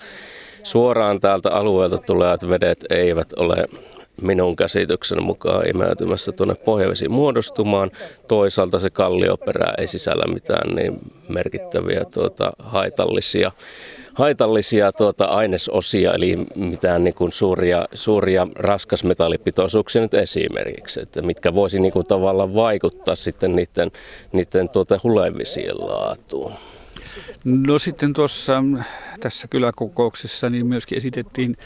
suoraan 0.63 1.21
täältä 1.21 1.51
alueelta 1.51 1.99
tulevat 1.99 2.49
vedet 2.49 2.85
eivät 2.91 3.33
ole 3.33 3.67
minun 4.23 4.57
käsityksen 4.57 5.23
mukaan 5.23 5.69
imeytymässä 5.69 6.33
tuonne 6.33 6.55
pohjavesiin 6.55 7.11
muodostumaan. 7.11 7.91
Toisaalta 8.29 8.79
se 8.79 8.91
kallioperä 8.91 9.75
ei 9.79 9.87
sisällä 9.87 10.33
mitään 10.33 10.75
niin 10.75 10.99
merkittäviä 11.29 12.05
tuota, 12.05 12.53
haitallisia 12.59 13.53
haitallisia 14.15 14.93
tuota 14.93 15.25
ainesosia, 15.25 16.15
eli 16.15 16.39
mitään 16.55 17.05
niin 17.05 17.15
kuin 17.15 17.33
suuria, 17.33 17.87
suuria 17.95 18.47
raskasmetallipitoisuuksia 18.55 20.03
nyt 20.03 20.15
esimerkiksi, 20.15 21.01
että 21.01 21.23
mitkä 21.23 21.55
voisi 21.55 21.81
niin 21.81 21.93
kuin 21.93 22.07
tavallaan 22.07 22.55
vaikuttaa 22.55 23.15
sitten 23.15 23.57
niiden, 23.57 23.91
niiden 24.33 24.69
tuota 24.69 25.01
hulevisien 25.03 25.79
laatuun. 25.79 26.53
No 27.45 27.79
sitten 27.79 28.13
tuossa 28.13 28.63
tässä 29.21 29.49
kyläkokouksessa 29.49 30.51
niin 30.51 30.67
myöskin 30.67 30.99
esitettiin 30.99 31.57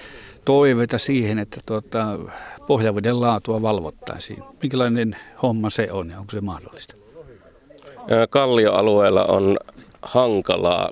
toiveita 0.45 0.99
siihen, 0.99 1.39
että 1.39 1.61
tuota, 1.67 2.19
pohjaveden 2.67 3.21
laatua 3.21 3.63
valvottaisiin. 3.63 4.43
Minkälainen 4.63 5.17
homma 5.43 5.71
se 5.71 5.93
on 5.93 6.11
ja 6.11 6.19
onko 6.19 6.33
se 6.33 6.41
mahdollista? 6.41 6.95
Kallioalueella 8.31 9.25
on 9.25 9.59
hankalaa 10.03 10.91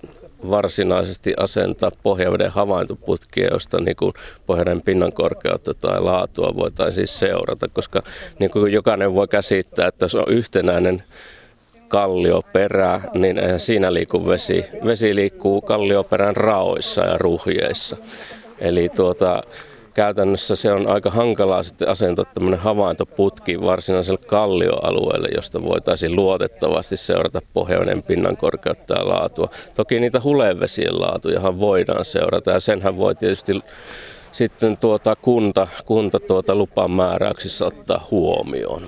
varsinaisesti 0.50 1.34
asentaa 1.36 1.90
pohjaveden 2.02 2.50
havaintoputkia, 2.50 3.48
josta 3.52 3.80
niin 3.80 3.96
kuin 3.96 4.12
pohjaveden 4.46 4.82
pinnan 4.82 5.12
korkeutta 5.12 5.74
tai 5.74 6.00
laatua 6.00 6.56
voitaisiin 6.56 7.08
seurata, 7.08 7.68
koska 7.68 8.02
niin 8.38 8.50
kuin 8.50 8.72
jokainen 8.72 9.14
voi 9.14 9.28
käsittää, 9.28 9.88
että 9.88 10.04
jos 10.04 10.14
on 10.14 10.24
yhtenäinen 10.28 11.02
kallioperä, 11.88 13.00
niin 13.14 13.38
eihän 13.38 13.60
siinä 13.60 13.94
liiku 13.94 14.26
vesi. 14.26 14.64
Vesi 14.84 15.14
liikkuu 15.14 15.60
kallioperän 15.60 16.36
raoissa 16.36 17.02
ja 17.02 17.18
ruhjeissa. 17.18 17.96
Eli 18.62 18.88
tuota, 18.88 19.42
käytännössä 19.94 20.56
se 20.56 20.72
on 20.72 20.86
aika 20.86 21.10
hankalaa 21.10 21.62
sitten 21.62 21.88
asentaa 21.88 22.24
tämmöinen 22.34 22.60
havaintoputki 22.60 23.60
varsinaiselle 23.60 24.20
kallioalueelle, 24.26 25.28
josta 25.34 25.62
voitaisiin 25.62 26.16
luotettavasti 26.16 26.96
seurata 26.96 27.40
pohjoinen 27.52 28.02
pinnan 28.02 28.36
korkeutta 28.36 28.94
ja 28.94 29.08
laatua. 29.08 29.48
Toki 29.74 30.00
niitä 30.00 30.20
hulevesien 30.24 31.00
laatujahan 31.00 31.60
voidaan 31.60 32.04
seurata 32.04 32.50
ja 32.50 32.60
senhän 32.60 32.96
voi 32.96 33.14
tietysti 33.14 33.52
sitten 34.30 34.76
tuota 34.76 35.16
kunta, 35.16 35.68
kunta 35.86 36.20
tuota 36.20 36.54
lupan 36.54 36.90
määräyksissä 36.90 37.66
ottaa 37.66 38.06
huomioon. 38.10 38.82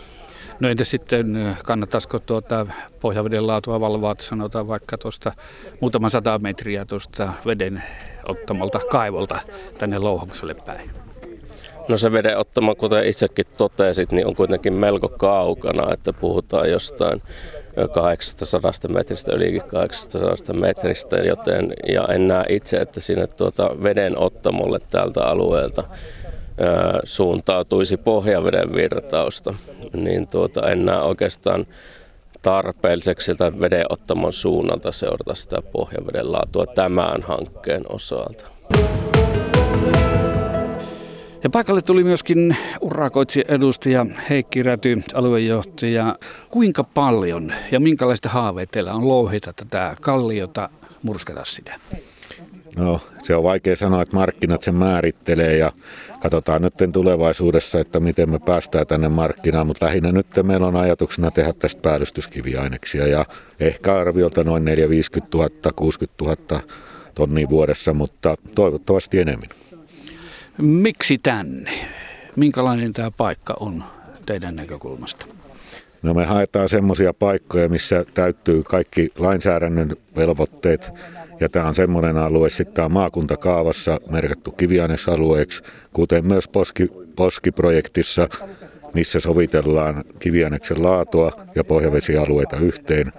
No 0.61 0.69
entä 0.69 0.85
sitten, 0.85 1.57
kannattaisiko 1.65 2.19
tuota 2.19 2.67
pohjaveden 3.01 3.47
laatua 3.47 3.81
valvoa, 3.81 4.15
sanotaan 4.19 4.69
vaikka 4.69 4.99
tuosta 4.99 5.33
muutaman 5.81 6.11
sata 6.11 6.39
metriä 6.39 6.85
tuosta 6.85 7.33
veden 7.47 7.83
ottamalta 8.29 8.81
kaivolta 8.91 9.41
tänne 9.79 9.99
louhokselle 9.99 10.55
päin? 10.55 10.91
No 11.89 11.97
se 11.97 12.13
veden 12.13 12.39
ottama, 12.39 12.75
kuten 12.75 13.05
itsekin 13.05 13.45
totesit, 13.59 14.13
niin 14.13 14.27
on 14.27 14.37
kuitenkin 14.37 14.73
melko 14.73 15.09
kaukana, 15.09 15.93
että 15.93 16.13
puhutaan 16.13 16.71
jostain 16.71 17.23
800 17.95 18.71
metristä, 18.89 19.33
ylikin 19.37 19.63
800 19.63 20.57
metristä, 20.57 21.17
joten 21.17 21.73
ja 21.89 22.09
en 22.09 22.29
näe 22.29 22.45
itse, 22.49 22.77
että 22.77 23.01
sinne 23.01 23.27
tuota 23.27 23.71
veden 23.83 24.19
ottamolle 24.19 24.79
tältä 24.91 25.25
alueelta 25.25 25.85
suuntautuisi 27.05 27.97
pohjaveden 27.97 28.73
virtausta, 28.75 29.55
niin 29.93 30.27
tuota, 30.27 30.71
en 30.71 30.85
näe 30.85 31.01
oikeastaan 31.01 31.67
tarpeelliseksi 32.43 33.25
siltä 33.25 33.53
vedenottamon 33.61 34.33
suunnalta 34.33 34.93
seurata 34.93 35.35
sitä 35.35 35.63
pohjaveden 35.73 36.33
laatua 36.33 36.67
tämän 36.67 37.23
hankkeen 37.23 37.83
osalta. 37.89 38.47
Ja 41.45 41.51
paikalle 41.51 41.83
tuli 41.83 42.05
myöskin 42.05 42.57
urakoitsi 42.81 43.45
edustaja 43.49 44.07
Heikki 44.31 44.63
Räty, 44.63 45.03
aluejohtaja. 45.15 46.17
Kuinka 46.49 46.85
paljon 46.85 47.53
ja 47.73 47.81
minkälaiset 47.81 48.25
haaveet 48.25 48.71
teillä 48.71 48.93
on 48.93 49.09
louhita 49.09 49.53
tätä 49.53 49.97
kalliota, 50.01 50.69
murskata 51.03 51.45
sitä? 51.45 51.81
No, 52.77 53.01
se 53.23 53.35
on 53.35 53.43
vaikea 53.43 53.77
sanoa, 53.77 54.03
että 54.03 54.17
markkinat 54.17 54.63
sen 54.63 54.75
määrittelee 54.75 55.57
ja 55.57 55.73
katsotaan 56.23 56.63
nyt 56.63 56.75
tulevaisuudessa, 56.93 57.81
että 57.81 58.01
miten 58.01 58.31
me 58.31 58.39
päästään 58.39 58.87
tänne 58.87 59.09
markkinaan, 59.09 59.67
mutta 59.67 59.87
lähinnä 59.87 60.13
nyt 60.13 60.27
meillä 60.43 60.67
on 60.67 60.77
ajatuksena 60.77 61.31
tehdä 61.31 61.53
tästä 61.53 61.83
päällystyskiviaineksia 61.83 63.07
ja 63.07 63.27
ehkä 63.61 63.95
arviolta 63.95 64.45
noin 64.45 64.65
4 64.65 64.89
50 64.89 65.37
000, 65.37 65.73
60 65.77 66.25
000 66.25 66.63
tonnia 67.15 67.49
vuodessa, 67.49 67.95
mutta 67.95 68.37
toivottavasti 68.55 69.21
enemmän. 69.21 69.49
Miksi 70.59 71.19
tänne? 71.19 71.71
Minkälainen 72.37 72.93
tämä 72.93 73.11
paikka 73.11 73.57
on 73.61 73.85
teidän 74.27 74.57
näkökulmasta? 74.57 75.27
No 76.03 76.15
me 76.15 76.25
haetaan 76.25 76.69
semmoisia 76.69 77.15
paikkoja, 77.15 77.69
missä 77.69 78.05
täyttyy 78.15 78.63
kaikki 78.63 79.13
lainsäädännön 79.19 79.97
velvoitteet, 80.17 80.91
ja 81.41 81.49
tämä 81.49 81.69
on 81.69 81.75
semmoinen 81.75 82.17
alue, 82.17 82.51
sitten 82.51 82.85
on 82.85 82.93
maakuntakaavassa 82.93 84.01
merkattu 84.11 84.53
kiviainesalueeksi, 84.53 85.63
kuten 85.93 86.27
myös 86.27 86.49
Poski, 86.49 86.91
Poski-projektissa, 87.17 88.29
missä 88.95 89.21
sovitellaan 89.21 90.05
kiviaineksen 90.21 90.83
laatua 90.83 91.33
ja 91.55 91.65
pohjavesialueita 91.65 92.57
yhteen, 92.57 93.13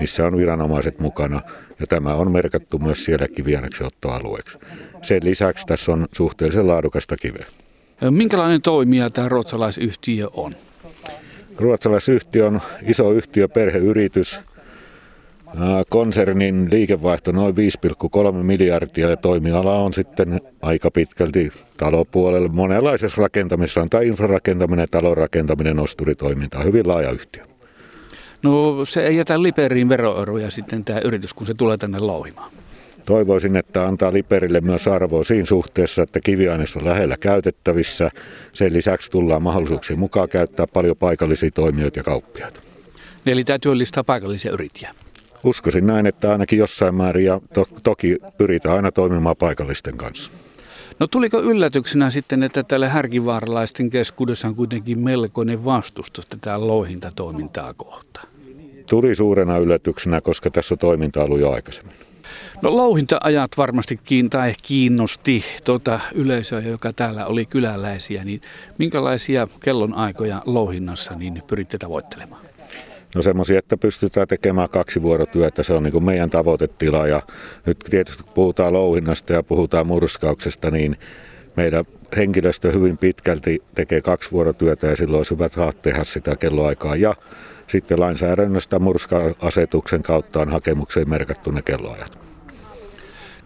missä 0.00 0.26
on 0.26 0.36
viranomaiset 0.36 0.98
mukana. 0.98 1.40
Ja 1.80 1.86
tämä 1.86 2.14
on 2.14 2.32
merkattu 2.32 2.78
myös 2.78 3.04
siellä 3.04 3.28
kiviaineksen 3.28 3.86
ottoalueeksi. 3.86 4.58
Sen 5.02 5.24
lisäksi 5.24 5.66
tässä 5.66 5.92
on 5.92 6.06
suhteellisen 6.12 6.66
laadukasta 6.66 7.16
kiveä. 7.16 7.46
Minkälainen 8.10 8.62
toimija 8.62 9.10
tämä 9.10 9.28
ruotsalaisyhtiö 9.28 10.28
on? 10.32 10.54
Ruotsalaisyhtiö 11.56 12.46
on 12.46 12.60
iso 12.82 13.12
yhtiö, 13.12 13.48
perheyritys, 13.48 14.38
Konsernin 15.90 16.68
liikevaihto 16.70 17.32
noin 17.32 17.54
5,3 17.56 18.42
miljardia 18.42 19.10
ja 19.10 19.16
toimiala 19.16 19.74
on 19.74 19.92
sitten 19.92 20.40
aika 20.62 20.90
pitkälti 20.90 21.52
talopuolella. 21.76 22.48
Monenlaisessa 22.48 23.22
rakentamisessa 23.22 23.80
on 23.80 23.88
tai 23.88 24.08
infrarakentaminen, 24.08 24.88
talonrakentaminen, 24.90 25.78
osturitoiminta. 25.78 26.62
Hyvin 26.62 26.88
laaja 26.88 27.10
yhtiö. 27.10 27.44
No 28.42 28.84
se 28.84 29.06
ei 29.06 29.16
jätä 29.16 29.42
Liperiin 29.42 29.88
veroeroja 29.88 30.50
sitten 30.50 30.84
tämä 30.84 30.98
yritys, 30.98 31.34
kun 31.34 31.46
se 31.46 31.54
tulee 31.54 31.76
tänne 31.76 31.98
louhimaan. 31.98 32.50
Toivoisin, 33.04 33.56
että 33.56 33.86
antaa 33.86 34.12
Liperille 34.12 34.60
myös 34.60 34.88
arvoa 34.88 35.24
siinä 35.24 35.46
suhteessa, 35.46 36.02
että 36.02 36.20
kiviaines 36.20 36.76
on 36.76 36.84
lähellä 36.84 37.16
käytettävissä. 37.20 38.10
Sen 38.52 38.72
lisäksi 38.72 39.10
tullaan 39.10 39.42
mahdollisuuksien 39.42 39.98
mukaan 39.98 40.28
käyttää 40.28 40.66
paljon 40.72 40.96
paikallisia 40.96 41.50
toimijoita 41.50 41.98
ja 41.98 42.02
kauppiaita. 42.02 42.60
Eli 43.26 43.44
tämä 43.44 43.58
työllistää 43.58 44.04
paikallisia 44.04 44.52
yrittäjiä. 44.52 44.94
Uskoisin 45.46 45.86
näin, 45.86 46.06
että 46.06 46.32
ainakin 46.32 46.58
jossain 46.58 46.94
määrin 46.94 47.24
ja 47.24 47.40
to- 47.54 47.68
toki 47.82 48.16
pyritään 48.38 48.76
aina 48.76 48.92
toimimaan 48.92 49.36
paikallisten 49.36 49.96
kanssa. 49.96 50.30
No 50.98 51.06
tuliko 51.06 51.40
yllätyksenä 51.40 52.10
sitten, 52.10 52.42
että 52.42 52.62
tälle 52.62 52.88
härkivaaralaisten 52.88 53.90
keskuudessa 53.90 54.48
on 54.48 54.54
kuitenkin 54.54 54.98
melkoinen 54.98 55.64
vastustus 55.64 56.26
tätä 56.26 56.66
louhintatoimintaa 56.66 57.74
kohtaan? 57.74 58.28
Tuli 58.90 59.14
suurena 59.14 59.58
yllätyksenä, 59.58 60.20
koska 60.20 60.50
tässä 60.50 60.74
on 60.74 60.78
toiminta 60.78 61.24
ollut 61.24 61.40
jo 61.40 61.50
aikaisemmin. 61.50 61.94
No 62.62 62.76
louhinta-ajat 62.76 63.50
varmasti 63.56 64.00
tai 64.30 64.52
kiinnosti 64.62 65.44
tuota 65.64 66.00
yleisöä, 66.14 66.60
joka 66.60 66.92
täällä 66.92 67.26
oli 67.26 67.46
kyläläisiä, 67.46 68.24
niin 68.24 68.40
minkälaisia 68.78 69.48
kellonaikoja 69.60 70.42
louhinnassa 70.46 71.14
niin 71.14 71.42
pyritte 71.46 71.78
tavoittelemaan? 71.78 72.45
No 73.16 73.22
semmoisia, 73.22 73.58
että 73.58 73.76
pystytään 73.76 74.28
tekemään 74.28 74.68
kaksi 74.68 75.02
vuorotyötä, 75.02 75.62
se 75.62 75.72
on 75.72 75.82
niin 75.82 75.92
kuin 75.92 76.04
meidän 76.04 76.30
tavoitetila. 76.30 77.06
Ja 77.06 77.22
nyt 77.66 77.78
tietysti 77.90 78.22
kun 78.22 78.32
puhutaan 78.32 78.72
louhinnasta 78.72 79.32
ja 79.32 79.42
puhutaan 79.42 79.86
murskauksesta, 79.86 80.70
niin 80.70 80.96
meidän 81.56 81.84
henkilöstö 82.16 82.72
hyvin 82.72 82.98
pitkälti 82.98 83.62
tekee 83.74 84.00
kaksi 84.00 84.32
vuorotyötä 84.32 84.86
ja 84.86 84.96
silloin 84.96 85.18
olisi 85.18 85.34
hyvä 85.34 85.48
saada 85.48 85.72
tehdä 85.72 86.04
sitä 86.04 86.36
kelloaikaa. 86.36 86.96
Ja 86.96 87.14
sitten 87.66 88.00
lainsäädännöstä 88.00 88.78
murska-asetuksen 88.78 90.02
kautta 90.02 90.40
on 90.40 90.48
hakemukseen 90.48 91.10
merkattu 91.10 91.50
ne 91.50 91.62
kelloajat. 91.62 92.18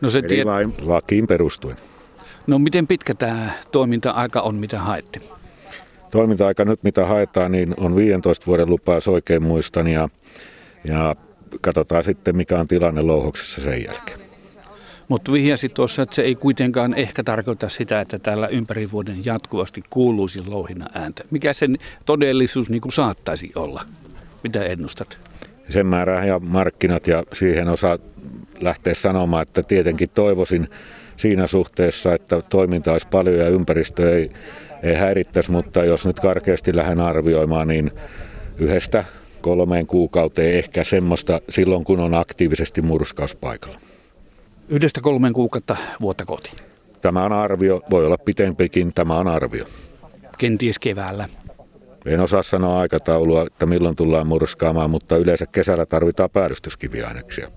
No 0.00 0.10
se 0.10 0.18
Eli 0.18 0.46
vain 0.46 0.74
lakiin 0.82 1.26
perustuen. 1.26 1.76
No 2.46 2.58
miten 2.58 2.86
pitkä 2.86 3.14
tämä 3.14 3.50
toiminta-aika 3.72 4.40
on, 4.40 4.54
mitä 4.54 4.78
haette? 4.78 5.20
Toiminta-aika 6.10 6.64
nyt, 6.64 6.82
mitä 6.82 7.06
haetaan, 7.06 7.52
niin 7.52 7.74
on 7.76 7.96
15 7.96 8.46
vuoden 8.46 8.70
lupa, 8.70 8.94
jos 8.94 9.08
oikein 9.08 9.42
muistan, 9.42 9.88
ja, 9.88 10.08
ja 10.84 11.16
katsotaan 11.60 12.02
sitten, 12.02 12.36
mikä 12.36 12.58
on 12.58 12.68
tilanne 12.68 13.02
louhoksessa 13.02 13.60
sen 13.60 13.84
jälkeen. 13.84 14.20
Mutta 15.08 15.32
vihjasit 15.32 15.74
tuossa, 15.74 16.02
että 16.02 16.14
se 16.14 16.22
ei 16.22 16.34
kuitenkaan 16.34 16.94
ehkä 16.94 17.24
tarkoita 17.24 17.68
sitä, 17.68 18.00
että 18.00 18.18
täällä 18.18 18.48
ympäri 18.48 18.90
vuoden 18.90 19.24
jatkuvasti 19.24 19.82
kuuluisi 19.90 20.46
louhinnan 20.46 20.90
ääntä. 20.94 21.24
Mikä 21.30 21.52
sen 21.52 21.78
todellisuus 22.06 22.70
niin 22.70 22.80
kuin 22.80 22.92
saattaisi 22.92 23.52
olla? 23.54 23.82
Mitä 24.42 24.64
ennustat? 24.64 25.18
Sen 25.68 25.86
määrä 25.86 26.24
ja 26.24 26.38
markkinat 26.38 27.06
ja 27.06 27.22
siihen 27.32 27.68
osaa 27.68 27.98
lähteä 28.60 28.94
sanomaan, 28.94 29.42
että 29.42 29.62
tietenkin 29.62 30.10
toivoisin 30.14 30.68
siinä 31.16 31.46
suhteessa, 31.46 32.14
että 32.14 32.42
toiminta 32.42 32.92
olisi 32.92 33.08
paljon 33.08 33.36
ja 33.36 33.48
ympäristö 33.48 34.16
ei, 34.16 34.30
ei 34.82 34.94
häirittäisi, 34.94 35.50
mutta 35.50 35.84
jos 35.84 36.06
nyt 36.06 36.20
karkeasti 36.20 36.76
lähden 36.76 37.00
arvioimaan, 37.00 37.68
niin 37.68 37.90
yhdestä 38.58 39.04
kolmeen 39.40 39.86
kuukauteen 39.86 40.54
ehkä 40.54 40.84
semmoista 40.84 41.40
silloin, 41.50 41.84
kun 41.84 42.00
on 42.00 42.14
aktiivisesti 42.14 42.82
murskauspaikalla. 42.82 43.80
Yhdestä 44.68 45.00
kolmeen 45.00 45.32
kuukautta 45.32 45.76
vuotta 46.00 46.24
kotiin. 46.24 46.56
Tämä 47.02 47.24
on 47.24 47.32
arvio, 47.32 47.82
voi 47.90 48.06
olla 48.06 48.18
pitempikin, 48.18 48.92
tämä 48.92 49.18
on 49.18 49.28
arvio. 49.28 49.64
Kenties 50.38 50.78
keväällä. 50.78 51.28
En 52.06 52.20
osaa 52.20 52.42
sanoa 52.42 52.80
aikataulua, 52.80 53.44
että 53.46 53.66
milloin 53.66 53.96
tullaan 53.96 54.26
murskaamaan, 54.26 54.90
mutta 54.90 55.16
yleensä 55.16 55.46
kesällä 55.46 55.86
tarvitaan 55.86 56.30
päädystyskiviaineksia. 56.30 57.48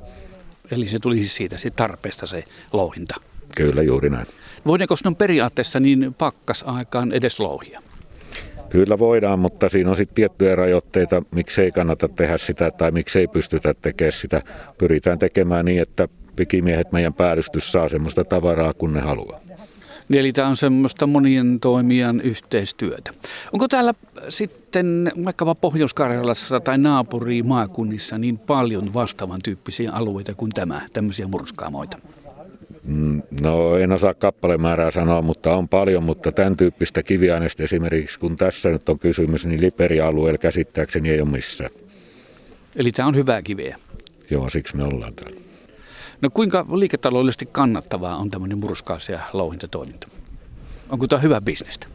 Eli 0.72 0.88
se 0.88 1.00
tulisi 1.00 1.30
siitä 1.30 1.58
sit 1.58 1.76
tarpeesta 1.76 2.28
se 2.28 2.44
louhinta. 2.74 3.16
Kyllä, 3.56 3.82
juuri 3.82 4.10
näin. 4.10 4.28
Voidaanko 4.66 4.96
sinun 4.96 5.16
periaatteessa 5.16 5.80
niin 5.80 6.16
pakkasaikaan 6.18 7.12
edes 7.12 7.40
louhia? 7.40 7.82
Kyllä 8.70 9.00
voidaan, 9.00 9.40
mutta 9.40 9.70
siinä 9.70 9.90
on 9.90 9.96
sitten 9.96 10.16
tiettyjä 10.16 10.56
rajoitteita, 10.56 11.24
miksei 11.32 11.72
kannata 11.72 12.10
tehdä 12.10 12.38
sitä 12.38 12.72
tai 12.72 12.92
miksei 12.92 13.28
pystytä 13.28 13.74
tekemään 13.74 14.14
sitä. 14.14 14.42
Pyritään 14.78 15.20
tekemään 15.20 15.66
niin, 15.66 15.82
että 15.82 16.08
pikimiehet 16.36 16.92
meidän 16.92 17.14
päädystys 17.14 17.72
saa 17.72 17.90
semmoista 17.90 18.24
tavaraa, 18.24 18.74
kun 18.74 18.94
ne 18.94 19.00
haluaa. 19.00 19.40
Niin 20.10 20.20
eli 20.20 20.34
tämä 20.34 20.48
on 20.48 20.58
semmoista 20.58 21.08
monien 21.08 21.60
toimijan 21.60 22.22
yhteistyötä. 22.22 23.12
Onko 23.54 23.68
täällä 23.68 23.94
sitten 24.30 25.12
vaikkapa 25.26 25.56
Pohjois-Karjalassa 25.56 26.60
tai 26.60 26.78
maakunnissa 27.44 28.18
niin 28.18 28.38
paljon 28.38 28.94
vastaavan 28.94 29.42
tyyppisiä 29.44 29.92
alueita 29.92 30.34
kuin 30.34 30.52
tämä, 30.52 30.82
tämmöisiä 30.94 31.28
murskaamoita? 31.28 31.98
No 33.42 33.78
en 33.78 33.92
osaa 33.92 34.14
kappalemäärää 34.14 34.92
sanoa, 34.92 35.22
mutta 35.22 35.56
on 35.56 35.70
paljon, 35.70 36.04
mutta 36.04 36.32
tämän 36.32 36.58
tyyppistä 36.58 37.04
kiviaineista 37.04 37.64
esimerkiksi, 37.64 38.20
kun 38.20 38.36
tässä 38.36 38.70
nyt 38.70 38.90
on 38.90 39.00
kysymys, 39.00 39.46
niin 39.46 39.62
Liberi-alueella 39.62 40.38
käsittääkseni 40.38 41.10
ei 41.10 41.22
ole 41.22 41.30
missään. 41.30 41.70
Eli 42.76 42.92
tämä 42.92 43.08
on 43.08 43.16
hyvää 43.16 43.42
kiveä? 43.42 43.78
Joo, 44.30 44.50
siksi 44.50 44.78
me 44.78 44.84
ollaan 44.84 45.14
täällä. 45.14 45.40
No 46.22 46.30
kuinka 46.30 46.66
liiketaloudellisesti 46.74 47.50
kannattavaa 47.52 48.18
on 48.18 48.30
tämmöinen 48.30 48.58
murskaus- 48.58 49.10
ja 49.10 49.20
louhintatoiminta? 49.34 50.08
Onko 50.90 51.08
tämä 51.08 51.22
hyvä 51.22 51.42
bisnestä? 51.42 51.88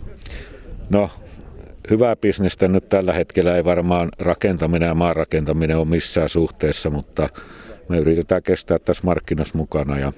No, 0.91 1.11
hyvää 1.91 2.17
bisnestä 2.17 2.69
nyt 2.69 2.89
tällä 2.89 3.13
hetkellä 3.13 3.57
ei 3.57 3.65
varmaan 3.65 4.09
rakentaminen 4.19 4.87
ja 4.87 4.95
maanrakentaminen 4.95 5.79
ole 5.79 5.87
missään 5.87 6.29
suhteessa, 6.29 6.91
mutta 6.91 7.29
me 7.89 7.99
yritetään 7.99 8.43
kestää 8.43 8.79
tässä 8.79 9.03
markkinassa 9.05 9.59
mukana 9.59 9.99
ja 9.99 10.13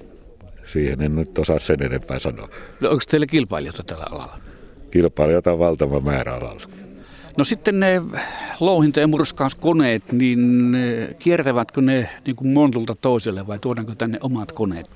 siihen 0.71 1.01
en 1.01 1.15
nyt 1.15 1.37
osaa 1.37 1.59
sen 1.59 1.83
enempää 1.83 2.19
sanoa. 2.19 2.49
No, 2.79 2.89
onko 2.89 3.03
teillä 3.09 3.25
kilpailijoita 3.25 3.83
tällä 3.83 4.05
alalla? 4.11 4.39
Kilpailijoita 4.91 5.53
on 5.53 5.59
valtava 5.59 5.99
määrä 5.99 6.35
alalla. 6.35 6.63
No 7.37 7.43
sitten 7.43 7.79
ne 7.79 8.01
louhinta- 8.59 8.99
ja 8.99 9.07
murskauskoneet, 9.07 10.11
niin 10.11 10.73
kiertävätkö 11.19 11.81
ne 11.81 12.09
niin 12.25 12.35
kuin 12.35 12.47
Montulta 12.47 12.95
toiselle 12.95 13.47
vai 13.47 13.59
tuodaanko 13.59 13.95
tänne 13.95 14.17
omat 14.21 14.51
koneet? 14.51 14.89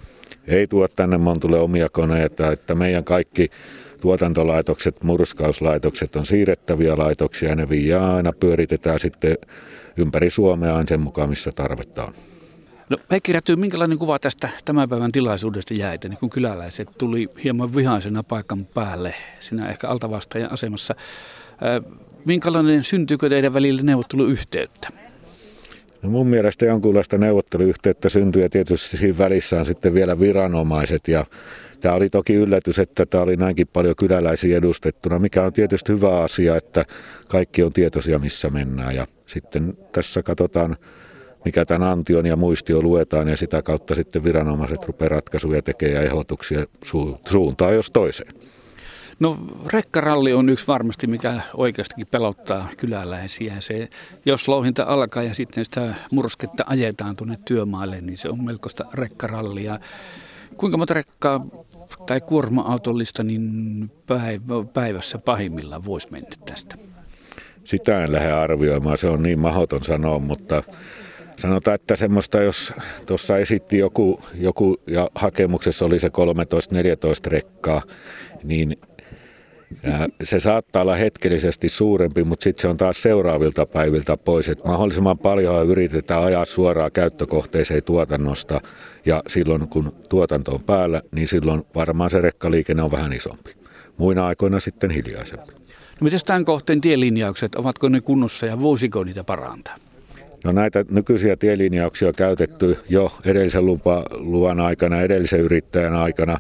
Ei 0.48 0.68
tuo 0.68 0.88
tänne 0.88 1.18
Montulle 1.18 1.60
omia 1.60 1.90
koneita, 1.90 2.52
että 2.52 2.76
meidän 2.76 3.04
kaikki 3.04 3.50
tuotantolaitokset, 4.02 5.04
murskauslaitokset 5.04 6.16
on 6.16 6.26
siirrettäviä 6.26 6.98
laitoksia 6.98 7.50
ja 7.50 7.56
ne 7.56 7.70
viiaa 7.70 8.16
aina 8.16 8.32
pyöritetään 8.40 9.00
sitten 9.00 9.38
ympäri 9.98 10.30
Suomea 10.30 10.84
sen 10.88 11.00
mukaan, 11.00 11.30
missä 11.30 11.52
tarvetta 11.56 12.06
on. 12.06 12.14
No 12.90 12.98
Heikki 13.12 13.34
Räty, 13.34 13.56
minkälainen 13.56 13.98
kuva 13.98 14.20
tästä 14.20 14.50
tämän 14.66 14.90
päivän 14.90 15.12
tilaisuudesta 15.12 15.74
jäitä, 15.74 16.10
niin 16.10 16.18
kun 16.18 16.30
kyläläiset 16.30 16.90
tuli 16.98 17.30
hieman 17.44 17.76
vihaisena 17.76 18.24
paikan 18.24 18.66
päälle, 18.66 19.14
sinä 19.40 19.70
ehkä 19.70 19.88
altavastaajan 19.88 20.52
asemassa. 20.52 20.96
Minkälainen 22.26 22.84
syntyykö 22.84 23.30
teidän 23.30 23.54
välillä 23.54 23.82
neuvotteluyhteyttä? 23.82 24.88
No 26.02 26.10
mun 26.10 26.28
mielestä 26.28 26.66
jonkunlaista 26.66 27.18
neuvotteluyhteyttä 27.18 28.10
syntyy 28.10 28.42
ja 28.42 28.50
tietysti 28.50 28.98
siinä 28.98 29.18
välissä 29.18 29.60
on 29.60 29.66
sitten 29.66 29.94
vielä 29.94 30.20
viranomaiset 30.20 31.08
ja 31.08 31.26
Tämä 31.80 31.96
oli 31.96 32.10
toki 32.10 32.34
yllätys, 32.34 32.80
että 32.80 33.06
tämä 33.06 33.24
oli 33.24 33.36
näinkin 33.36 33.68
paljon 33.74 33.96
kyläläisiä 33.96 34.58
edustettuna, 34.58 35.20
mikä 35.20 35.44
on 35.44 35.54
tietysti 35.54 35.92
hyvä 35.92 36.20
asia, 36.20 36.56
että 36.56 36.86
kaikki 37.28 37.64
on 37.64 37.74
tietoisia, 37.74 38.20
missä 38.20 38.50
mennään. 38.50 38.96
Ja 38.96 39.08
sitten 39.26 39.78
tässä 39.92 40.24
katsotaan, 40.24 40.78
mikä 41.46 41.66
tämän 41.66 41.90
antion 41.90 42.26
ja 42.26 42.36
muistio 42.36 42.82
luetaan, 42.82 43.28
ja 43.28 43.38
sitä 43.38 43.62
kautta 43.62 43.96
sitten 43.96 44.24
viranomaiset 44.24 44.86
rupeavat 44.86 45.12
ratkaisuja 45.12 45.62
tekemään 45.62 45.96
ja 45.96 46.10
ehdotuksia 46.12 46.66
suuntaan 47.28 47.76
jos 47.76 47.92
toiseen. 47.92 48.34
No 49.20 49.38
rekkaralli 49.74 50.34
on 50.34 50.50
yksi 50.50 50.68
varmasti, 50.68 51.08
mikä 51.08 51.42
oikeastikin 51.54 52.08
pelottaa 52.12 52.70
kyläläisiä. 52.78 53.56
Se, 53.60 53.90
jos 54.26 54.48
louhinta 54.48 54.84
alkaa 54.84 55.24
ja 55.24 55.34
sitten 55.34 55.66
sitä 55.66 55.94
mursketta 56.12 56.64
ajetaan 56.68 57.16
tuonne 57.16 57.40
työmaalle, 57.46 58.02
niin 58.02 58.18
se 58.18 58.30
on 58.30 58.46
melkoista 58.46 58.86
rekkarallia. 58.94 59.80
Kuinka 60.58 60.78
monta 60.78 60.94
rekkaa 60.94 61.46
tai 62.06 62.22
kuorma-autollista 62.22 63.24
niin 63.24 63.92
päivässä 64.74 65.18
pahimmillaan 65.18 65.86
voisi 65.86 66.12
mennä 66.12 66.36
tästä? 66.46 66.76
Sitä 67.64 68.04
en 68.04 68.12
lähde 68.12 68.32
arvioimaan, 68.32 68.98
se 68.98 69.10
on 69.10 69.24
niin 69.24 69.40
mahdoton 69.40 69.84
sanoa, 69.84 70.20
mutta 70.20 70.64
sanotaan, 71.36 71.76
että 71.76 71.96
semmoista, 71.96 72.42
jos 72.42 72.74
tuossa 73.06 73.38
esitti 73.38 73.78
joku, 73.78 74.20
joku 74.34 74.82
ja 74.88 75.10
hakemuksessa 75.16 75.86
oli 75.86 76.00
se 76.00 76.08
13-14 76.08 76.12
rekkaa, 77.28 77.82
niin 78.44 78.78
se 80.24 80.40
saattaa 80.40 80.82
olla 80.82 80.96
hetkellisesti 80.96 81.70
suurempi, 81.70 82.24
mutta 82.24 82.44
sitten 82.44 82.62
se 82.62 82.68
on 82.68 82.78
taas 82.78 83.02
seuraavilta 83.02 83.66
päiviltä 83.66 84.18
pois. 84.18 84.50
Et 84.50 84.64
mahdollisimman 84.66 85.18
paljon 85.18 85.68
yritetään 85.68 86.24
ajaa 86.24 86.46
suoraan 86.46 86.92
käyttökohteeseen 86.92 87.84
tuotannosta 87.84 88.62
ja 89.06 89.24
silloin 89.28 89.68
kun 89.68 89.96
tuotanto 90.10 90.52
on 90.52 90.64
päällä, 90.64 91.02
niin 91.12 91.28
silloin 91.28 91.66
varmaan 91.76 92.10
se 92.10 92.22
rekkaliikenne 92.22 92.84
on 92.84 92.92
vähän 92.92 93.14
isompi. 93.14 93.56
Muina 93.98 94.28
aikoina 94.28 94.60
sitten 94.60 94.92
hiljaisempi. 94.92 95.52
No 96.02 96.04
miten 96.04 96.20
tämän 96.26 96.46
kohteen 96.46 96.82
tielinjaukset, 96.82 97.56
ovatko 97.56 97.90
ne 97.90 98.02
kunnossa 98.02 98.46
ja 98.46 98.60
voisiko 98.60 99.04
niitä 99.04 99.24
parantaa? 99.24 99.76
No 100.46 100.52
näitä 100.52 100.86
nykyisiä 100.90 101.36
tielinjauksia 101.36 102.08
on 102.08 102.14
käytetty 102.14 102.78
jo 102.90 103.12
edellisen 103.26 103.66
lupa, 103.66 104.06
luvan 104.12 104.60
aikana, 104.60 105.02
edellisen 105.02 105.40
yrittäjän 105.40 105.96
aikana. 105.96 106.40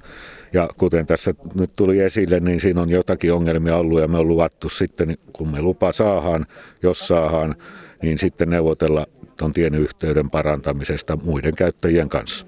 Ja 0.54 0.70
kuten 0.78 1.06
tässä 1.06 1.34
nyt 1.56 1.72
tuli 1.76 2.00
esille, 2.00 2.40
niin 2.40 2.60
siinä 2.60 2.82
on 2.82 2.90
jotakin 2.90 3.34
ongelmia 3.34 3.78
ollut 3.78 4.02
ja 4.02 4.08
me 4.08 4.18
on 4.18 4.28
luvattu 4.28 4.70
sitten, 4.70 5.18
kun 5.34 5.52
me 5.52 5.62
lupa 5.62 5.92
saahan, 5.92 6.46
jos 6.84 7.08
saahan, 7.08 7.56
niin 8.02 8.18
sitten 8.18 8.50
neuvotella 8.50 9.06
tuon 9.38 9.54
tien 9.54 9.76
yhteyden 9.76 10.30
parantamisesta 10.30 11.18
muiden 11.24 11.56
käyttäjien 11.56 12.10
kanssa. 12.10 12.46